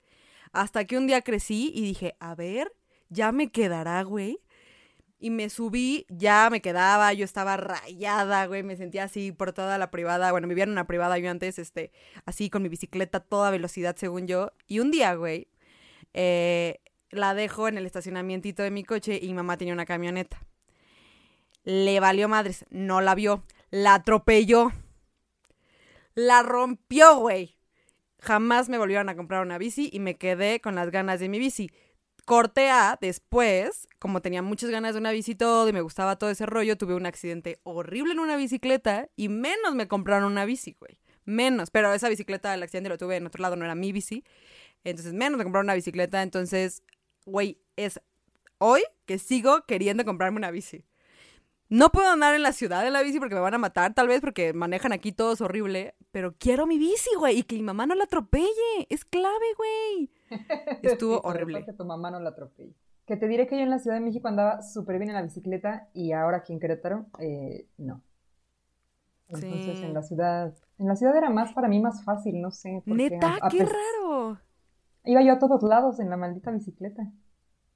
[0.51, 2.73] Hasta que un día crecí y dije, a ver,
[3.09, 4.39] ya me quedará, güey.
[5.19, 9.77] Y me subí, ya me quedaba, yo estaba rayada, güey, me sentía así por toda
[9.77, 11.91] la privada, bueno, vivía en una privada yo antes, este,
[12.25, 14.51] así con mi bicicleta a toda velocidad según yo.
[14.65, 15.47] Y un día, güey,
[16.13, 16.79] eh,
[17.11, 20.43] la dejo en el estacionamiento de mi coche y mi mamá tenía una camioneta.
[21.65, 24.71] Le valió madres, no la vio la atropelló.
[26.13, 27.57] La rompió, güey.
[28.19, 31.39] jamás me volvieron a comprar una bici y me quedé con las ganas de mi
[31.39, 31.71] bici.
[32.25, 36.17] Corte A, después, como tenía muchas ganas de una bici y todo y me gustaba
[36.17, 40.45] todo ese rollo, tuve un accidente horrible en una bicicleta y menos me compraron una
[40.45, 40.99] bici, güey.
[41.25, 44.23] Menos, pero esa bicicleta, el accidente lo tuve en otro lado, no era mi bici.
[44.83, 46.21] Entonces, menos me compraron una bicicleta.
[46.21, 46.83] Entonces,
[47.25, 48.01] güey, es
[48.59, 50.83] hoy que sigo queriendo comprarme una bici.
[51.71, 54.09] No puedo andar en la ciudad en la bici porque me van a matar, tal
[54.09, 57.85] vez porque manejan aquí todos horrible, pero quiero mi bici, güey, y que mi mamá
[57.85, 58.87] no la atropelle.
[58.89, 60.11] Es clave, güey.
[60.83, 61.63] Estuvo horrible.
[61.63, 62.75] Que tu mamá no la atropelle.
[63.05, 65.21] Que te diré que yo en la Ciudad de México andaba súper bien en la
[65.21, 68.01] bicicleta y ahora aquí en Querétaro, eh, no.
[69.29, 72.83] Entonces en la ciudad, en la ciudad era más para mí más fácil, no sé.
[72.85, 74.41] Neta, qué raro.
[75.05, 77.09] Iba yo a todos lados en la maldita bicicleta.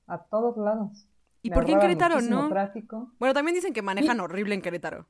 [0.06, 1.08] A todos lados.
[1.46, 2.50] ¿Y por qué en Querétaro no?
[3.20, 5.06] Bueno, también dicen que manejan horrible en Querétaro.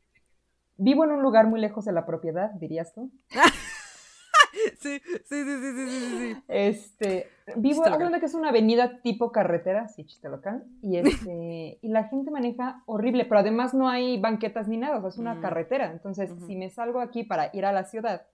[0.78, 3.10] Vivo en un lugar muy lejos de la propiedad, dirías tú.
[4.80, 6.43] sí, sí, sí, sí, sí, sí, sí.
[6.50, 11.88] Este, vivo, hablando que es una avenida tipo carretera, sí, chiste local, y este, y
[11.88, 15.36] la gente maneja horrible, pero además no hay banquetas ni nada, o sea, es una
[15.36, 15.41] mm.
[15.41, 15.91] carretera.
[15.91, 18.28] Entonces, si me salgo aquí para ir a la ciudad,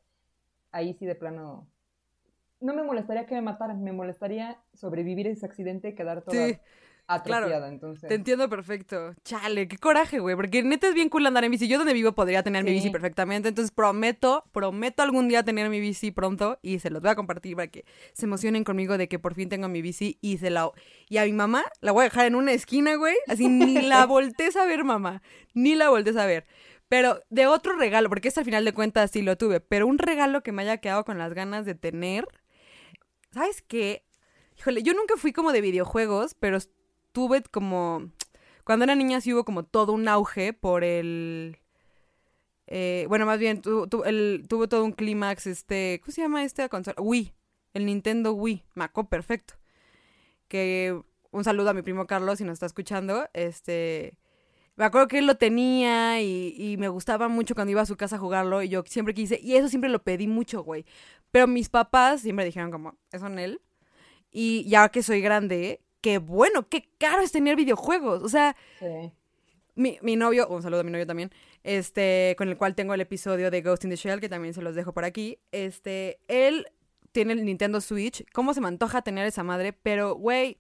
[0.72, 1.68] ahí sí de plano
[2.62, 6.60] no me molestaría que me mataran, me molestaría sobrevivir ese accidente y quedar toda
[7.08, 8.08] atrofiada, entonces.
[8.08, 9.14] Te entiendo perfecto.
[9.24, 11.68] Chale, qué coraje, güey, porque neta es bien cool andar en bici.
[11.68, 15.80] Yo donde vivo podría tener mi bici perfectamente, entonces prometo, prometo algún día tener mi
[15.80, 19.20] bici pronto y se los voy a compartir para que se emocionen conmigo de que
[19.20, 20.72] por fin tengo mi bici y se la
[21.10, 24.06] y a mi mamá la voy a dejar en una esquina, güey, así ni la
[24.06, 25.22] voltees a ver, mamá,
[25.54, 26.46] ni la voltees a ver.
[26.88, 29.98] Pero de otro regalo, porque este al final de cuentas sí lo tuve, pero un
[29.98, 32.26] regalo que me haya quedado con las ganas de tener
[33.34, 34.06] ¿Sabes qué?
[34.58, 36.58] Híjole, yo nunca fui como de videojuegos, pero
[37.12, 38.12] tuve como...
[38.64, 41.58] Cuando era niña sí hubo como todo un auge por el...
[42.68, 43.62] Eh, bueno, más bien,
[44.06, 46.00] el, tuvo todo un clímax, este...
[46.02, 47.02] ¿Cómo se llama esta consola?
[47.02, 47.34] Wii.
[47.74, 48.64] El Nintendo Wii.
[48.76, 49.56] Maco, perfecto.
[50.48, 51.00] Que
[51.32, 53.28] un saludo a mi primo Carlos si nos está escuchando.
[53.34, 54.18] Este...
[54.78, 57.98] Me acuerdo que él lo tenía y, y, me gustaba mucho cuando iba a su
[57.98, 60.86] casa a jugarlo y yo siempre quise, y eso siempre lo pedí mucho, güey.
[61.30, 63.62] Pero mis papás siempre dijeron como, eso en él.
[64.32, 68.24] Y ya que soy grande, qué bueno, qué caro es tener videojuegos.
[68.24, 68.56] O sea,
[69.76, 71.32] mi, mi, novio, un saludo a mi novio también,
[71.64, 74.62] este, con el cual tengo el episodio de Ghost in the Shell, que también se
[74.62, 75.40] los dejo por aquí.
[75.52, 76.68] Este, él
[77.12, 78.26] tiene el Nintendo Switch.
[78.34, 79.74] ¿Cómo se me antoja tener esa madre?
[79.74, 80.58] Pero, güey,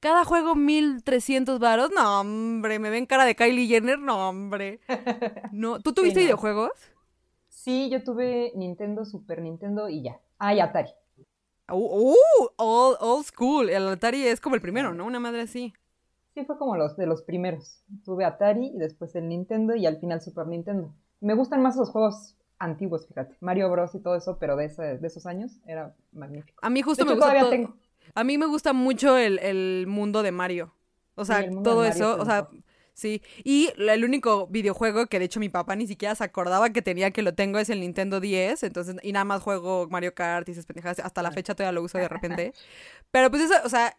[0.00, 1.90] cada juego 1300 varos.
[1.94, 3.98] No, hombre, me ven cara de Kylie Jenner.
[3.98, 4.80] No, hombre.
[5.52, 6.70] No, ¿Tú tuviste videojuegos?
[7.48, 10.20] Sí, yo tuve Nintendo, Super Nintendo y ya.
[10.38, 10.90] Ah, y Atari.
[11.70, 12.14] Uh,
[12.56, 13.68] old, school.
[13.70, 15.04] El Atari es como el primero, ¿no?
[15.04, 15.74] Una madre así.
[16.34, 17.82] Sí, fue como los de los primeros.
[18.04, 20.94] Tuve Atari y después el Nintendo y al final Super Nintendo.
[21.20, 23.36] Me gustan más los juegos antiguos, fíjate.
[23.40, 26.58] Mario Bros y todo eso, pero de, de esos años era magnífico.
[26.62, 27.32] A mí justo me gusta
[28.14, 30.74] A mí me gusta mucho el, mundo de Mario.
[31.14, 32.48] O sea, todo eso, o sea,
[32.98, 36.82] Sí, y el único videojuego que de hecho mi papá ni siquiera se acordaba que
[36.82, 40.48] tenía que lo tengo es el Nintendo 10, entonces, y nada más juego Mario Kart
[40.48, 42.52] y esas pendejadas, hasta la fecha todavía lo uso de repente.
[43.12, 43.96] Pero pues eso, o sea,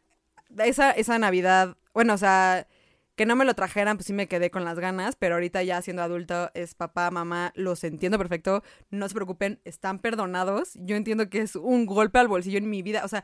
[0.66, 2.68] esa, esa Navidad, bueno, o sea,
[3.16, 5.82] que no me lo trajeran, pues sí me quedé con las ganas, pero ahorita ya
[5.82, 11.30] siendo adulto es papá, mamá, los entiendo perfecto, no se preocupen, están perdonados, yo entiendo
[11.30, 13.24] que es un golpe al bolsillo en mi vida, o sea,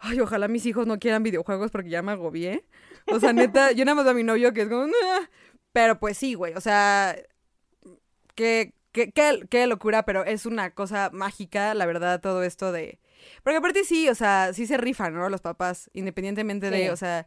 [0.00, 2.64] ay, ojalá mis hijos no quieran videojuegos porque ya me agobié.
[3.06, 4.86] O sea, neta, yo nada más a mi novio que es como...
[5.72, 7.16] Pero pues sí, güey, o sea,
[8.34, 9.12] qué, qué,
[9.48, 13.00] qué, locura, pero es una cosa mágica, la verdad, todo esto de...
[13.42, 15.28] Porque aparte sí, o sea, sí se rifan, ¿no?
[15.28, 17.26] Los papás, independientemente de, o sea,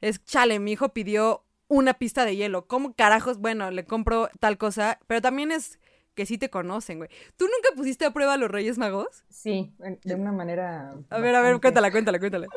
[0.00, 2.66] es chale, mi hijo pidió una pista de hielo.
[2.66, 3.38] ¿Cómo carajos?
[3.38, 5.78] Bueno, le compro tal cosa, pero también es
[6.14, 7.10] que sí te conocen, güey.
[7.36, 9.24] ¿Tú nunca pusiste a prueba a los Reyes Magos?
[9.28, 10.94] Sí, de una manera...
[11.10, 12.48] A ver, a ver, cuéntala, cuéntala, cuéntala.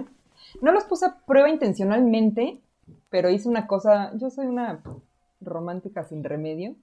[0.62, 2.62] No los puse a prueba intencionalmente,
[3.10, 4.82] pero hice una cosa, yo soy una
[5.42, 6.76] romántica sin remedio.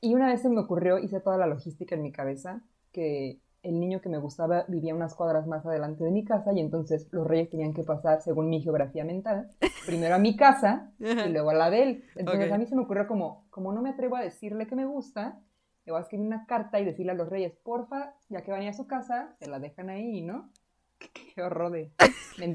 [0.00, 3.80] Y una vez se me ocurrió, hice toda la logística en mi cabeza, que el
[3.80, 7.26] niño que me gustaba vivía unas cuadras más adelante de mi casa y entonces los
[7.26, 9.50] reyes tenían que pasar, según mi geografía mental,
[9.86, 12.04] primero a mi casa y luego a la de él.
[12.16, 14.84] Entonces a mí se me ocurrió como, como no me atrevo a decirle que me
[14.84, 15.40] gusta,
[15.86, 18.66] le voy a escribir una carta y decirle a los reyes, porfa, ya que van
[18.66, 20.50] a su casa, se la dejan ahí, ¿no?
[21.34, 21.92] Qué horror de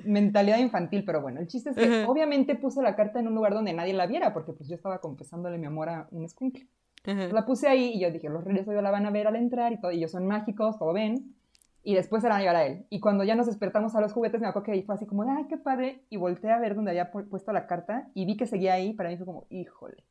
[0.06, 3.54] mentalidad infantil, pero bueno, el chiste es que obviamente puse la carta en un lugar
[3.54, 6.68] donde nadie la viera, porque pues yo estaba confesándole mi amor a un escuincle.
[7.06, 9.72] La puse ahí y yo dije, los reyes hoy la van a ver al entrar
[9.72, 11.36] y todo, y ellos son mágicos, todo ven.
[11.82, 12.86] Y después se la van a llevar a él.
[12.90, 15.24] Y cuando ya nos despertamos a los juguetes, me acuerdo que ahí fue así como,
[15.24, 16.04] ay, qué padre.
[16.10, 18.94] Y volteé a ver donde había puesto la carta y vi que seguía ahí.
[18.94, 20.04] Para mí fue como, híjole.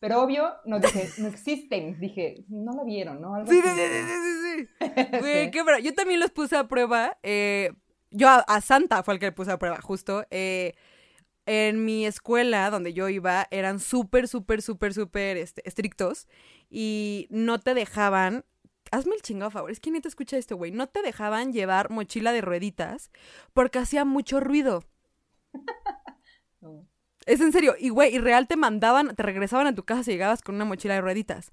[0.00, 1.98] Pero obvio, no dije, no existen.
[1.98, 3.34] Dije, no la vieron, ¿no?
[3.46, 5.78] sí, sí, sí, sí, sí, Güey, qué bro.
[5.78, 7.16] Yo también los puse a prueba.
[7.22, 7.72] Eh,
[8.14, 10.24] yo a, Santa fue el que le puse a prueba, justo.
[10.30, 10.74] Eh,
[11.46, 16.26] en mi escuela donde yo iba eran súper, súper, súper, súper este, estrictos
[16.70, 18.44] y no te dejaban.
[18.92, 20.70] Hazme el chingado favor, es que ni te escucha esto, güey.
[20.70, 23.10] No te dejaban llevar mochila de rueditas
[23.52, 24.84] porque hacía mucho ruido.
[27.26, 27.74] Es en serio.
[27.78, 30.66] Y, güey, y real te mandaban, te regresaban a tu casa si llegabas con una
[30.66, 31.52] mochila de rueditas.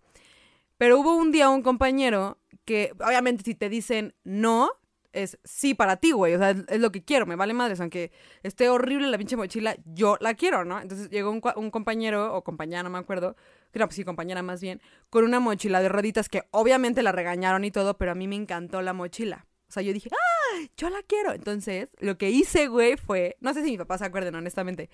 [0.77, 4.71] Pero hubo un día un compañero que, obviamente, si te dicen no,
[5.13, 6.35] es sí para ti, güey.
[6.35, 7.79] O sea, es, lo que quiero, me vale madres.
[7.81, 8.11] Aunque
[8.43, 10.79] esté horrible la pinche mochila, yo la quiero, ¿no?
[10.79, 13.35] Entonces llegó un, un compañero, o compañera, no me acuerdo.
[13.73, 17.63] No, pues sí, compañera más bien, con una mochila de rueditas que obviamente la regañaron
[17.63, 19.47] y todo, pero a mí me encantó la mochila.
[19.69, 20.41] O sea, yo dije, ¡ah!
[20.75, 21.31] Yo la quiero.
[21.31, 23.37] Entonces, lo que hice, güey, fue.
[23.39, 24.89] No sé si mi papá se acuerden, honestamente.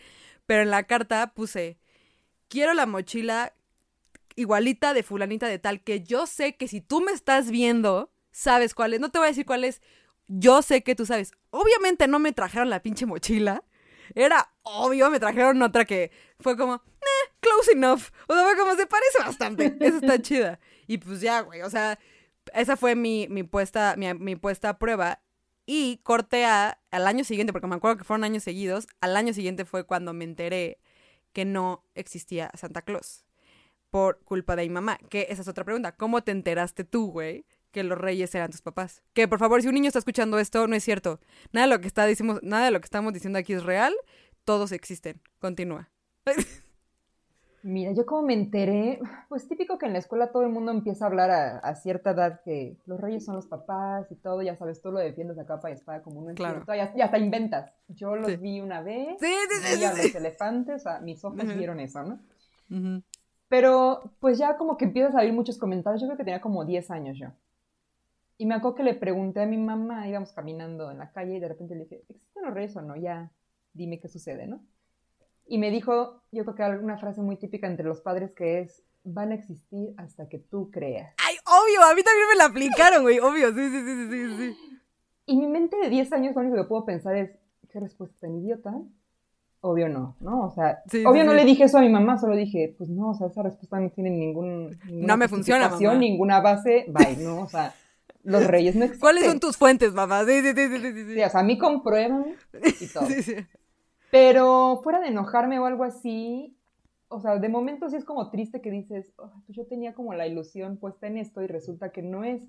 [0.45, 1.79] Pero en la carta puse.
[2.47, 3.53] Quiero la mochila
[4.35, 5.81] igualita de fulanita de tal.
[5.81, 8.99] Que yo sé que si tú me estás viendo, sabes cuál es.
[8.99, 9.81] No te voy a decir cuál es.
[10.27, 11.31] Yo sé que tú sabes.
[11.49, 13.63] Obviamente no me trajeron la pinche mochila.
[14.15, 18.09] Era obvio, me trajeron otra que fue como, eh, close enough.
[18.27, 19.77] O sea, fue como, se parece bastante.
[19.79, 20.59] Esa está chida.
[20.87, 21.99] Y pues ya, güey, o sea,
[22.53, 25.21] esa fue mi, mi puesta, mi, puesta a prueba.
[25.65, 29.33] Y corté a, al año siguiente, porque me acuerdo que fueron años seguidos, al año
[29.33, 30.79] siguiente fue cuando me enteré
[31.33, 33.25] que no existía Santa Claus
[33.89, 34.97] por culpa de mi mamá.
[35.09, 35.95] Que esa es otra pregunta.
[35.95, 39.03] ¿Cómo te enteraste tú, güey, que los reyes eran tus papás?
[39.13, 41.19] Que por favor, si un niño está escuchando esto, no es cierto.
[41.51, 43.93] Nada de lo que, está, decimos, nada de lo que estamos diciendo aquí es real.
[44.45, 45.21] Todos existen.
[45.39, 45.89] Continúa.
[47.63, 51.03] Mira, yo como me enteré, pues típico que en la escuela todo el mundo empieza
[51.03, 54.81] a hablar a, cierta edad que los reyes son los papás y todo, ya sabes,
[54.81, 56.63] tú lo defiendes a capa y espada como un claro.
[56.67, 57.73] ya, ya, hasta inventas.
[57.89, 62.03] Yo los vi una vez, sí, sí, vi a los elefantes, mis ojos vieron eso,
[62.03, 62.19] ¿no?
[63.49, 66.63] Pero pues ya como que empiezas a oír muchos comentarios, yo creo que tenía como
[66.63, 67.27] 10 años yo.
[68.37, 71.39] Y me acuerdo que le pregunté a mi mamá, íbamos caminando en la calle y
[71.39, 72.95] de repente le dije, ¿existen los reyes o no?
[72.95, 73.31] Ya,
[73.73, 74.63] dime qué sucede, ¿no?
[75.47, 78.83] Y me dijo, yo creo que alguna frase muy típica entre los padres que es,
[79.03, 81.15] van a existir hasta que tú creas.
[81.25, 81.81] ¡Ay, obvio!
[81.89, 84.57] A mí también me la aplicaron, güey, obvio, sí, sí, sí, sí, sí.
[85.25, 87.31] Y mi mente de 10 años lo único que puedo pensar es,
[87.69, 88.73] ¿qué respuesta tan idiota?
[89.61, 90.45] Obvio no, ¿no?
[90.45, 93.13] O sea, obvio no le dije eso a mi mamá, solo dije, pues no, o
[93.15, 94.77] sea, esa respuesta no tiene ningún...
[94.85, 95.95] No me funciona, mamá.
[95.95, 97.41] Ninguna base, bye, ¿no?
[97.41, 97.73] O sea,
[98.27, 98.99] los reyes no existen.
[98.99, 100.25] ¿Cuáles son tus fuentes, mamá?
[100.25, 101.05] Sí, sí, sí, sí, sí.
[101.13, 101.23] sí.
[101.23, 102.35] o sea, a mí comprueban
[102.79, 103.05] y todo.
[103.05, 103.35] Sí, sí.
[104.11, 106.57] Pero fuera de enojarme o algo así,
[107.07, 110.27] o sea, de momento sí es como triste que dices, pues yo tenía como la
[110.27, 112.41] ilusión puesta en esto y resulta que no es.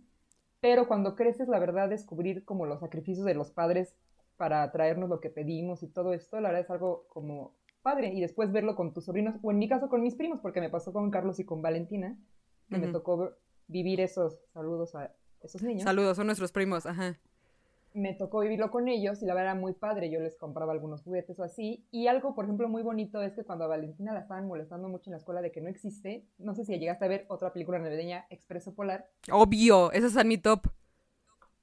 [0.60, 3.94] Pero cuando creces, la verdad, descubrir como los sacrificios de los padres
[4.36, 8.12] para traernos lo que pedimos y todo esto, la verdad es algo como padre.
[8.12, 10.70] Y después verlo con tus sobrinos, o en mi caso con mis primos, porque me
[10.70, 12.18] pasó con Carlos y con Valentina,
[12.68, 13.36] que me tocó
[13.68, 15.84] vivir esos saludos a esos niños.
[15.84, 17.18] Saludos, son nuestros primos, ajá
[17.94, 20.10] me tocó vivirlo con ellos y la verdad era muy padre.
[20.10, 21.86] Yo les compraba algunos juguetes o así.
[21.90, 25.10] Y algo, por ejemplo, muy bonito es que cuando a Valentina la estaban molestando mucho
[25.10, 27.78] en la escuela de que no existe, no sé si llegaste a ver otra película
[27.78, 29.10] navideña, Expreso Polar.
[29.30, 30.68] Obvio, esa es a mi top.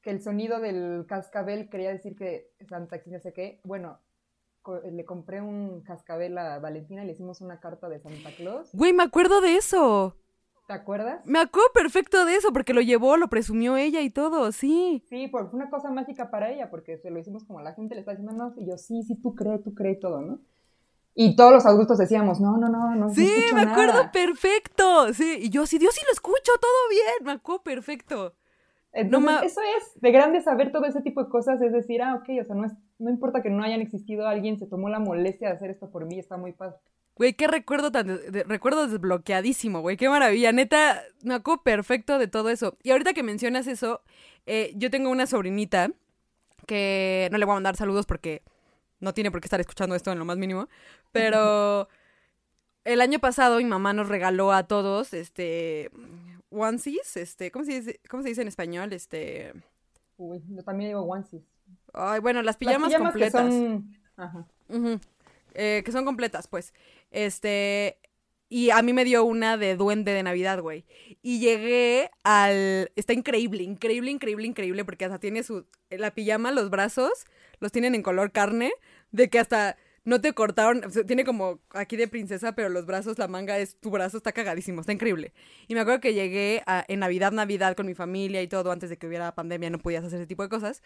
[0.02, 3.60] Que el sonido del cascabel quería decir que Santa Cruz, no sé qué.
[3.64, 4.00] Bueno,
[4.92, 8.70] le compré un cascabel a Valentina y le hicimos una carta de Santa Claus.
[8.74, 10.16] Güey, me acuerdo de eso.
[10.68, 11.24] ¿Te acuerdas?
[11.26, 15.04] Me acuerdo perfecto de eso, porque lo llevó, lo presumió ella y todo, sí.
[15.10, 18.02] Sí, fue una cosa mágica para ella, porque se lo hicimos como la gente le
[18.02, 20.40] está diciendo, no, y yo, sí, sí, tú crees, tú crees todo, ¿no?
[21.14, 23.10] Y todos los adultos decíamos, no, no, no, no.
[23.10, 25.38] Sí, me acuerdo perfecto, sí.
[25.44, 28.34] Y yo, sí, Dios sí lo escucho, todo bien, me acuerdo perfecto.
[28.92, 32.42] no Eso es de grande saber todo ese tipo de cosas, es decir, ah, ok,
[32.42, 35.50] o sea, no, es, no importa que no hayan existido, alguien se tomó la molestia
[35.50, 36.78] de hacer esto por mí, está muy padre.
[37.16, 38.20] Güey, qué recuerdo tan.
[38.48, 39.96] recuerdo desbloqueadísimo, güey.
[39.96, 40.52] Qué maravilla.
[40.52, 42.78] Neta, me acuerdo perfecto de todo eso.
[42.84, 44.02] Y ahorita que mencionas eso,
[44.46, 45.92] eh, yo tengo una sobrinita
[46.68, 48.44] que no le voy a mandar saludos porque
[49.00, 50.68] no tiene por qué estar escuchando esto en lo más mínimo.
[51.14, 51.88] Pero
[52.84, 55.92] el año pasado mi mamá nos regaló a todos este.
[56.50, 57.50] Onesies, este.
[57.50, 58.92] ¿Cómo se dice, cómo se dice en español?
[58.92, 59.54] Este.
[60.18, 61.44] Uy, yo también digo onesies.
[61.94, 63.54] Ay, bueno, las pijamas, completas.
[64.18, 64.48] Ajá.
[65.56, 66.74] Eh, que son completas, pues.
[67.12, 67.98] Este,
[68.50, 70.86] y a mí me dio una de duende de Navidad, güey.
[71.22, 72.92] Y llegué al...
[72.96, 75.66] Está increíble, increíble, increíble, increíble, porque hasta tiene su...
[75.90, 77.26] La pijama, los brazos,
[77.60, 78.72] los tienen en color carne,
[79.12, 83.28] de que hasta no te cortaron, tiene como aquí de princesa, pero los brazos, la
[83.28, 85.34] manga es, tu brazo está cagadísimo, está increíble.
[85.68, 88.98] Y me acuerdo que llegué en Navidad, Navidad con mi familia y todo, antes de
[88.98, 90.84] que hubiera pandemia, no podías hacer ese tipo de cosas.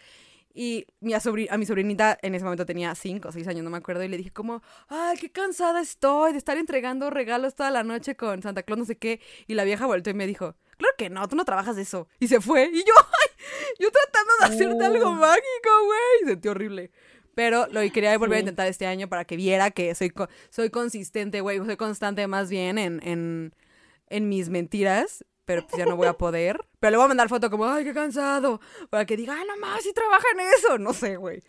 [0.52, 1.20] Y mi a,
[1.50, 4.08] a mi sobrinita en ese momento tenía 5 o 6 años, no me acuerdo, y
[4.08, 8.42] le dije como, ay, qué cansada estoy de estar entregando regalos toda la noche con
[8.42, 9.20] Santa Claus, no sé qué.
[9.46, 12.08] Y la vieja volteó y me dijo, claro que no, tú no trabajas eso.
[12.18, 12.68] Y se fue.
[12.72, 16.30] Y yo, ay, yo tratando de hacerte algo mágico, güey.
[16.30, 16.90] Sentí horrible.
[17.34, 20.12] Pero lo quería volver a intentar este año para que viera que soy,
[20.50, 21.58] soy consistente, güey.
[21.64, 23.54] Soy constante más bien en, en,
[24.08, 26.64] en mis mentiras pero pues ya no voy a poder.
[26.78, 28.60] Pero le voy a mandar foto como, ay, qué cansado.
[28.88, 30.78] Para que diga, ay, no más, si trabaja en eso.
[30.78, 31.42] No sé, güey.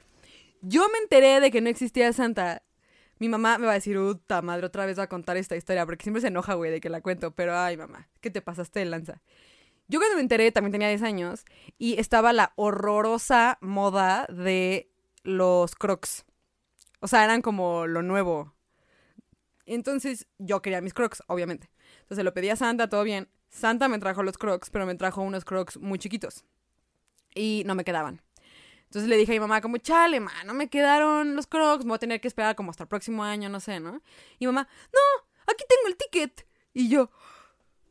[0.64, 2.64] Yo me enteré de que no existía Santa.
[3.20, 5.86] Mi mamá me va a decir, puta madre, otra vez va a contar esta historia,
[5.86, 7.36] porque siempre se enoja, güey, de que la cuento.
[7.36, 9.22] Pero, ay, mamá, ¿qué te pasaste de lanza?
[9.88, 11.46] Yo cuando me enteré también tenía 10 años
[11.78, 14.90] y estaba la horrorosa moda de
[15.22, 16.26] los crocs.
[17.02, 18.56] O sea, eran como lo nuevo.
[19.68, 21.70] Entonces yo quería mis crocs, obviamente.
[22.00, 23.30] Entonces lo pedí a Santa, todo bien.
[23.52, 26.46] Santa me trajo los crocs, pero me trajo unos crocs muy chiquitos.
[27.36, 28.22] Y no me quedaban.
[28.86, 31.90] Entonces le dije a mi mamá como, chale, ma, no me quedaron los crocs, me
[31.90, 34.02] voy a tener que esperar como hasta el próximo año, no sé, ¿no?
[34.40, 36.48] Y mamá, no, aquí tengo el ticket.
[36.74, 37.10] Y yo,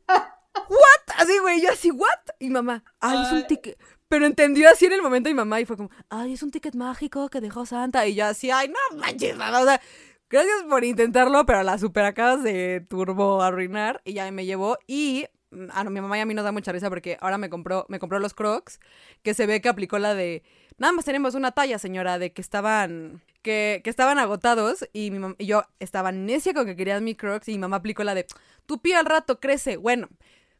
[0.07, 1.15] ¿what?
[1.17, 2.19] Así, güey, yo así, ¿what?
[2.39, 3.79] Y mamá, ay, es un ticket.
[4.07, 6.75] Pero entendió así en el momento mi mamá y fue como, ay, es un ticket
[6.75, 8.05] mágico que dejó Santa.
[8.07, 9.81] Y yo así, ay, no manches, o sea,
[10.29, 14.01] gracias por intentarlo, pero la super acabas de turbo arruinar.
[14.03, 16.71] Y ya me llevó y Mm, no, mi mamá y a mí nos da mucha
[16.71, 18.79] risa porque ahora me compró, me compró los crocs,
[19.23, 20.43] que se ve que aplicó la de,
[20.77, 25.35] nada más tenemos una talla, señora, de que estaban, que, que estaban agotados y, mi
[25.37, 28.25] y yo estaba necia con que querían mi crocs y mi mamá aplicó la de,
[28.65, 29.77] tu pie al rato crece.
[29.77, 30.09] Bueno,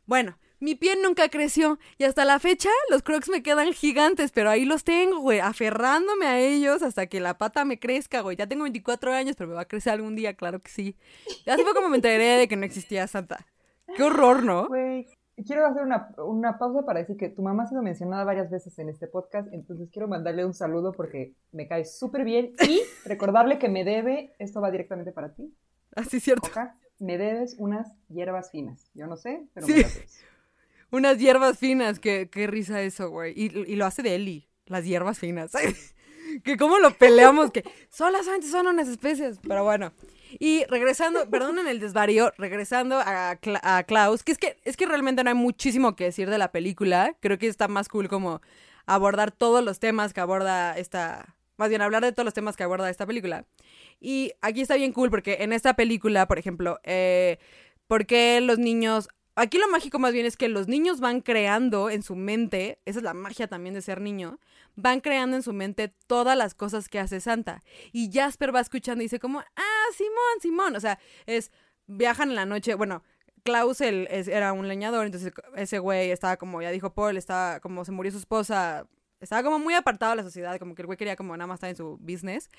[0.06, 4.50] bueno, mi pie nunca creció y hasta la fecha los crocs me quedan gigantes, pero
[4.50, 8.38] ahí los tengo, güey, aferrándome a ellos hasta que la pata me crezca, güey.
[8.38, 10.96] Ya tengo 24 años, pero me va a crecer algún día, claro que sí.
[11.46, 13.48] Y así fue como me enteré de que no existía Santa.
[13.96, 14.68] Qué horror, ¿no?
[14.68, 15.08] Güey,
[15.46, 18.90] quiero hacer una, pausa para decir que tu mamá ha sido mencionada varias veces en
[18.90, 23.70] este podcast, entonces quiero mandarle un saludo porque me cae súper bien y recordarle que
[23.70, 25.54] me debe, esto va directamente para ti.
[25.96, 26.50] Así ah, es cierto.
[27.00, 28.90] me debes unas hierbas finas.
[28.94, 30.24] Yo no sé, pero me debes.
[30.92, 33.34] Unas hierbas finas, qué, qué risa eso, güey.
[33.36, 35.52] Y, y, lo hace de Eli, las hierbas finas.
[36.44, 39.92] que cómo lo peleamos, que solamente son unas especies, pero bueno.
[40.40, 45.24] Y regresando, perdonen el desvarío, regresando a, a, Klaus, que es que es que realmente
[45.24, 47.16] no hay muchísimo que decir de la película.
[47.20, 48.42] Creo que está más cool como
[48.86, 52.64] abordar todos los temas que aborda esta, más bien hablar de todos los temas que
[52.64, 53.46] aborda esta película.
[54.00, 57.38] Y aquí está bien cool porque en esta película, por ejemplo, eh,
[57.88, 61.90] ¿por qué los niños Aquí lo mágico más bien es que los niños van creando
[61.90, 64.40] en su mente, esa es la magia también de ser niño,
[64.76, 67.62] van creando en su mente todas las cosas que hace Santa.
[67.94, 70.76] Y Jasper va escuchando y dice como, ah, Simón, Simón.
[70.76, 71.52] O sea, es,
[71.88, 73.04] viajan en la noche, bueno,
[73.44, 77.92] Klaus era un leñador, entonces ese güey estaba como, ya dijo Paul, estaba como se
[77.92, 78.86] murió su esposa,
[79.20, 81.58] estaba como muy apartado de la sociedad, como que el güey quería como nada más
[81.58, 82.50] estar en su business.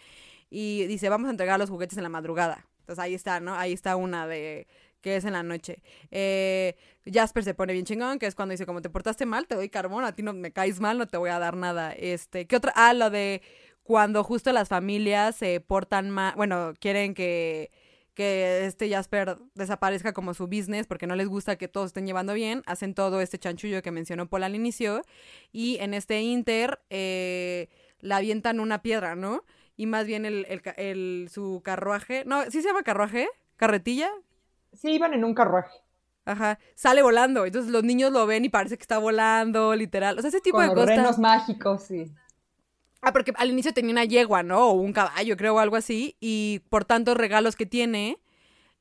[0.51, 2.67] Y dice, vamos a entregar los juguetes en la madrugada.
[2.81, 3.55] Entonces ahí está, ¿no?
[3.55, 4.67] Ahí está una de
[5.03, 5.83] que es en la noche.
[6.11, 9.55] Eh, Jasper se pone bien chingón, que es cuando dice, como te portaste mal, te
[9.55, 11.93] doy carbón, a ti no me caes mal, no te voy a dar nada.
[11.93, 12.73] Este, ¿qué otra?
[12.77, 13.43] Ah, lo de
[13.83, 17.71] cuando justo las familias se portan mal, bueno, quieren que
[18.15, 22.35] que este Jasper desaparezca como su business porque no les gusta que todos estén llevando
[22.35, 25.03] bien, hacen todo este chanchullo que mencionó Paul al inicio
[25.51, 27.69] y en este Inter eh,
[28.01, 29.45] la avientan una piedra, ¿no?
[29.77, 30.47] Y más bien el,
[30.77, 33.29] el, su carruaje, no, ¿sí se llama carruaje?
[33.57, 34.11] ¿Carretilla?
[34.73, 35.83] Sí, iban en un carruaje.
[36.25, 37.45] Ajá, sale volando.
[37.45, 40.19] Entonces los niños lo ven y parece que está volando, literal.
[40.19, 40.87] O sea, ese tipo de cosas.
[40.87, 42.13] renos mágicos, sí.
[43.01, 44.69] Ah, porque al inicio tenía una yegua, ¿no?
[44.69, 46.17] O un caballo, creo, o algo así.
[46.21, 48.21] Y por tantos regalos que tiene,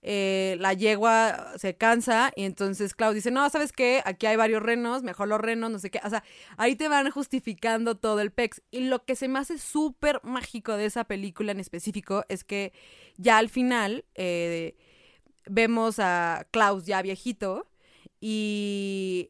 [0.04, 2.32] eh, la yegua se cansa.
[2.36, 4.04] Y entonces Klaus dice: No, ¿sabes qué?
[4.06, 6.00] Aquí hay varios renos, mejor los renos, no sé qué.
[6.04, 6.24] O sea,
[6.58, 8.62] ahí te van justificando todo el pex.
[8.70, 12.74] Y lo que se me hace súper mágico de esa película en específico es que
[13.18, 14.06] ya al final.
[14.14, 14.76] Eh,
[15.46, 17.68] vemos a Klaus ya viejito
[18.20, 19.30] y,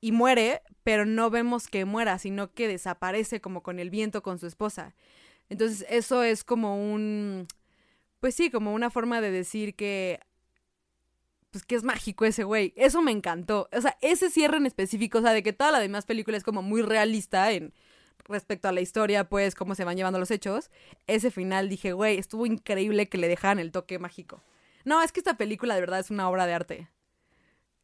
[0.00, 4.38] y muere, pero no vemos que muera, sino que desaparece como con el viento con
[4.38, 4.94] su esposa.
[5.48, 7.46] Entonces eso es como un,
[8.20, 10.20] pues sí, como una forma de decir que,
[11.50, 12.72] pues que es mágico ese güey.
[12.76, 13.68] Eso me encantó.
[13.72, 16.42] O sea, ese cierre en específico, o sea, de que toda la demás película es
[16.44, 17.72] como muy realista en
[18.24, 20.70] respecto a la historia, pues, cómo se van llevando los hechos.
[21.06, 24.42] Ese final dije, güey, estuvo increíble que le dejaran el toque mágico.
[24.84, 26.90] No, es que esta película de verdad es una obra de arte.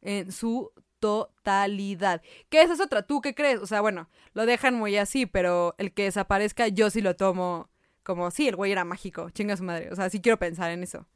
[0.01, 2.21] En su totalidad.
[2.49, 3.01] ¿Qué es eso otra?
[3.03, 3.59] ¿Tú qué crees?
[3.59, 7.69] O sea, bueno, lo dejan muy así, pero el que desaparezca yo sí lo tomo
[8.03, 9.89] como, sí, el güey era mágico, chinga su madre.
[9.91, 11.07] O sea, sí quiero pensar en eso.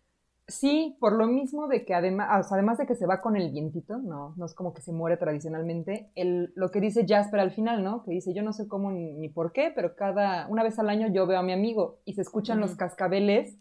[0.47, 3.97] Sí, por lo mismo de que además, además de que se va con el vientito,
[3.97, 7.83] no, no es como que se muere tradicionalmente, el, lo que dice Jasper al final,
[7.83, 8.03] ¿no?
[8.03, 11.07] Que dice, yo no sé cómo ni, por qué, pero cada, una vez al año
[11.07, 13.57] yo veo a mi amigo y se escuchan los cascabeles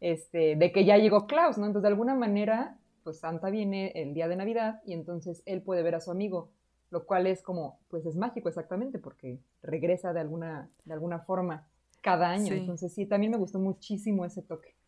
[0.00, 1.66] este, de que ya llegó Klaus, ¿no?
[1.66, 5.82] Entonces, de alguna manera, pues Santa viene el día de Navidad y entonces él puede
[5.82, 6.52] ver a su amigo,
[6.90, 11.66] lo cual es como, pues es mágico exactamente, porque regresa de alguna, de alguna forma
[12.02, 12.54] cada año.
[12.54, 14.79] Entonces, sí, también me gustó muchísimo ese toque.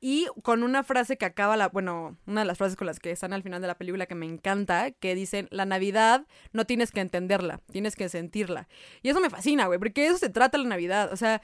[0.00, 3.10] Y con una frase que acaba la, bueno, una de las frases con las que
[3.10, 6.90] están al final de la película que me encanta, que dicen, la Navidad no tienes
[6.90, 8.68] que entenderla, tienes que sentirla.
[9.02, 11.12] Y eso me fascina, güey, porque eso se trata la Navidad.
[11.12, 11.42] O sea,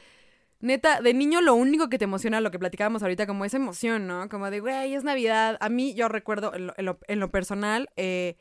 [0.61, 4.07] neta, de niño lo único que te emociona, lo que platicábamos ahorita, como esa emoción,
[4.07, 4.29] ¿no?
[4.29, 5.57] Como de, güey, es Navidad.
[5.61, 8.37] A mí yo recuerdo en lo, personal eh,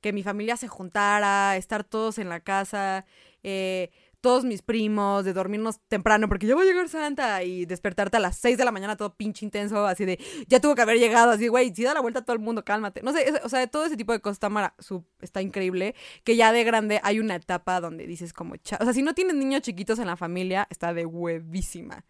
[0.00, 3.04] que mi familia se juntara, estar todos en la casa,
[3.42, 8.16] eh, todos mis primos, de dormirnos temprano porque ya va a llegar Santa y despertarte
[8.16, 10.98] a las 6 de la mañana todo pinche intenso, así de, ya tuvo que haber
[10.98, 13.02] llegado, así, güey, si da la vuelta a todo el mundo, cálmate.
[13.02, 14.74] No sé, o sea, todo ese tipo de cosas está,
[15.20, 15.94] está increíble,
[16.24, 19.36] que ya de grande hay una etapa donde dices como, o sea, si no tienes
[19.36, 22.04] niños chiquitos en la familia, está de huevísima.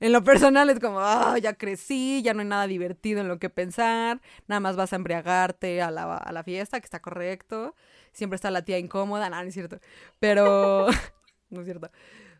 [0.00, 3.38] En lo personal es como, ah, ya crecí, ya no hay nada divertido en lo
[3.38, 7.76] que pensar, nada más vas a embriagarte a la, a la fiesta, que está correcto.
[8.12, 9.78] Siempre está la tía incómoda, nada, no es cierto.
[10.18, 10.88] Pero...
[11.52, 11.90] no es cierto.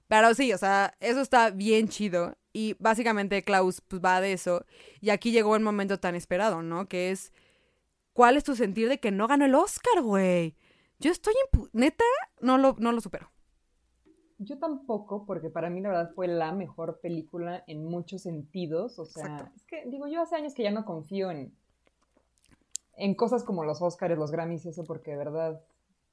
[0.08, 2.34] Pero sí, o sea, eso está bien chido.
[2.52, 4.64] Y básicamente Klaus pues, va de eso.
[5.00, 6.86] Y aquí llegó el momento tan esperado, ¿no?
[6.86, 7.32] Que es,
[8.12, 10.56] ¿cuál es tu sentir de que no ganó el Oscar, güey?
[10.98, 11.68] Yo estoy en...
[11.72, 12.04] Neta,
[12.40, 13.30] no lo, no lo supero.
[14.38, 18.98] Yo tampoco, porque para mí la verdad fue la mejor película en muchos sentidos.
[18.98, 21.54] O sea, es que digo, yo hace años que ya no confío en,
[22.96, 25.62] en cosas como los Oscars, los Grammys y eso, porque de verdad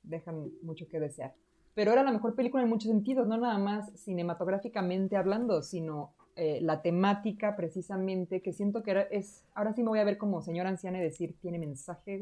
[0.04, 1.34] dejan mucho que desear
[1.74, 6.60] pero era la mejor película en muchos sentidos, no nada más cinematográficamente hablando, sino eh,
[6.62, 10.42] la temática precisamente, que siento que era, es, ahora sí me voy a ver como
[10.42, 12.22] señora anciana y decir, tiene mensaje,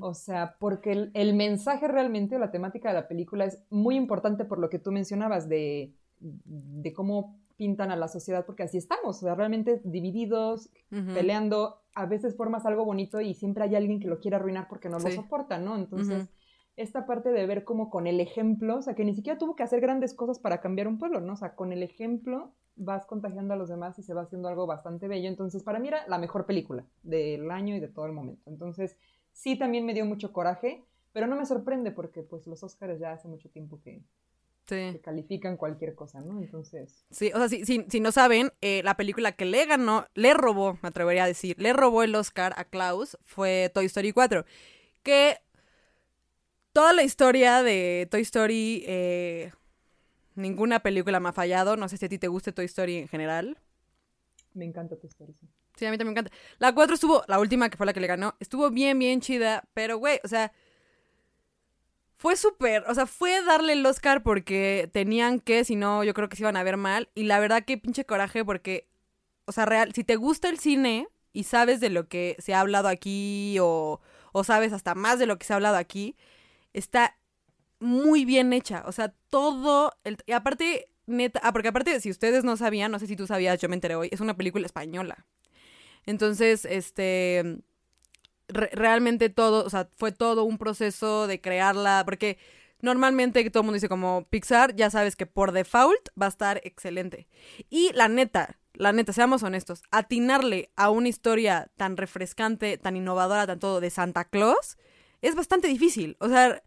[0.00, 4.44] O sea, porque el, mensaje realmente o la temática de la película es muy importante
[4.44, 9.18] por lo que tú mencionabas de, de cómo pintan a la sociedad, porque así estamos,
[9.18, 14.08] o sea, realmente divididos, peleando, a veces formas algo bonito y siempre hay alguien que
[14.08, 15.76] lo quiere arruinar porque no lo soporta, ¿no?
[15.76, 16.28] Entonces
[16.76, 19.62] esta parte de ver como con el ejemplo, o sea, que ni siquiera tuvo que
[19.62, 21.32] hacer grandes cosas para cambiar un pueblo, ¿no?
[21.32, 24.66] O sea, con el ejemplo vas contagiando a los demás y se va haciendo algo
[24.66, 25.28] bastante bello.
[25.28, 28.50] Entonces, para mí era la mejor película del año y de todo el momento.
[28.50, 28.96] Entonces,
[29.32, 33.12] sí también me dio mucho coraje, pero no me sorprende porque pues los Oscars ya
[33.12, 34.02] hace mucho tiempo que,
[35.02, 36.40] califican cualquier cosa, ¿no?
[36.40, 37.06] Entonces.
[37.10, 40.76] Sí, o sea, si, si, no saben, eh, la película que le ganó, le robó,
[40.82, 44.44] me atrevería a decir, le robó el Oscar a Klaus fue Toy Story 4.
[45.04, 45.38] Que
[46.76, 49.50] toda la historia de Toy Story, eh,
[50.34, 51.74] ninguna película me ha fallado.
[51.78, 53.56] No sé si a ti te guste Toy Story en general.
[54.52, 55.48] Me encanta Toy Story, sí.
[55.74, 56.36] Sí, a mí también me encanta.
[56.58, 59.64] La 4 estuvo, la última que fue la que le ganó, estuvo bien, bien chida,
[59.72, 60.52] pero güey, o sea,
[62.18, 66.28] fue súper, o sea, fue darle el Oscar porque tenían que, si no, yo creo
[66.28, 67.08] que se iban a ver mal.
[67.14, 68.86] Y la verdad que pinche coraje porque,
[69.46, 72.60] o sea, real, si te gusta el cine y sabes de lo que se ha
[72.60, 74.02] hablado aquí o,
[74.32, 76.16] o sabes hasta más de lo que se ha hablado aquí,
[76.76, 77.16] está
[77.80, 78.84] muy bien hecha.
[78.86, 79.92] O sea, todo.
[80.04, 81.40] El, y aparte, neta.
[81.42, 83.96] Ah, porque aparte, si ustedes no sabían, no sé si tú sabías, yo me enteré
[83.96, 85.26] hoy, es una película española.
[86.04, 87.58] Entonces, este.
[88.48, 92.38] realmente todo, o sea, fue todo un proceso de crearla, porque
[92.80, 96.60] normalmente todo el mundo dice como Pixar, ya sabes que por default va a estar
[96.64, 97.26] excelente.
[97.70, 103.46] Y la neta, la neta, seamos honestos, atinarle a una historia tan refrescante, tan innovadora,
[103.46, 104.76] tan todo de Santa Claus,
[105.22, 106.16] es bastante difícil.
[106.20, 106.62] O sea,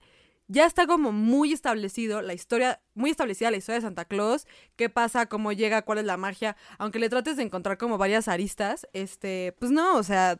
[0.47, 4.89] ya está como muy establecido la historia, muy establecida la historia de Santa Claus, qué
[4.89, 8.87] pasa, cómo llega, cuál es la magia, aunque le trates de encontrar como varias aristas,
[8.93, 10.39] este, pues no, o sea,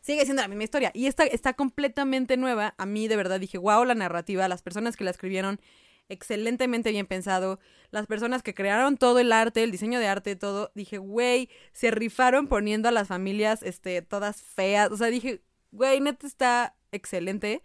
[0.00, 2.74] sigue siendo la misma historia y esta está completamente nueva.
[2.78, 5.60] A mí de verdad dije, wow, la narrativa, las personas que la escribieron
[6.08, 7.58] excelentemente bien pensado,
[7.90, 11.90] las personas que crearon todo el arte, el diseño de arte, todo, dije, güey, se
[11.90, 15.42] rifaron poniendo a las familias este todas feas, o sea, dije,
[15.72, 17.62] güey, neta está excelente.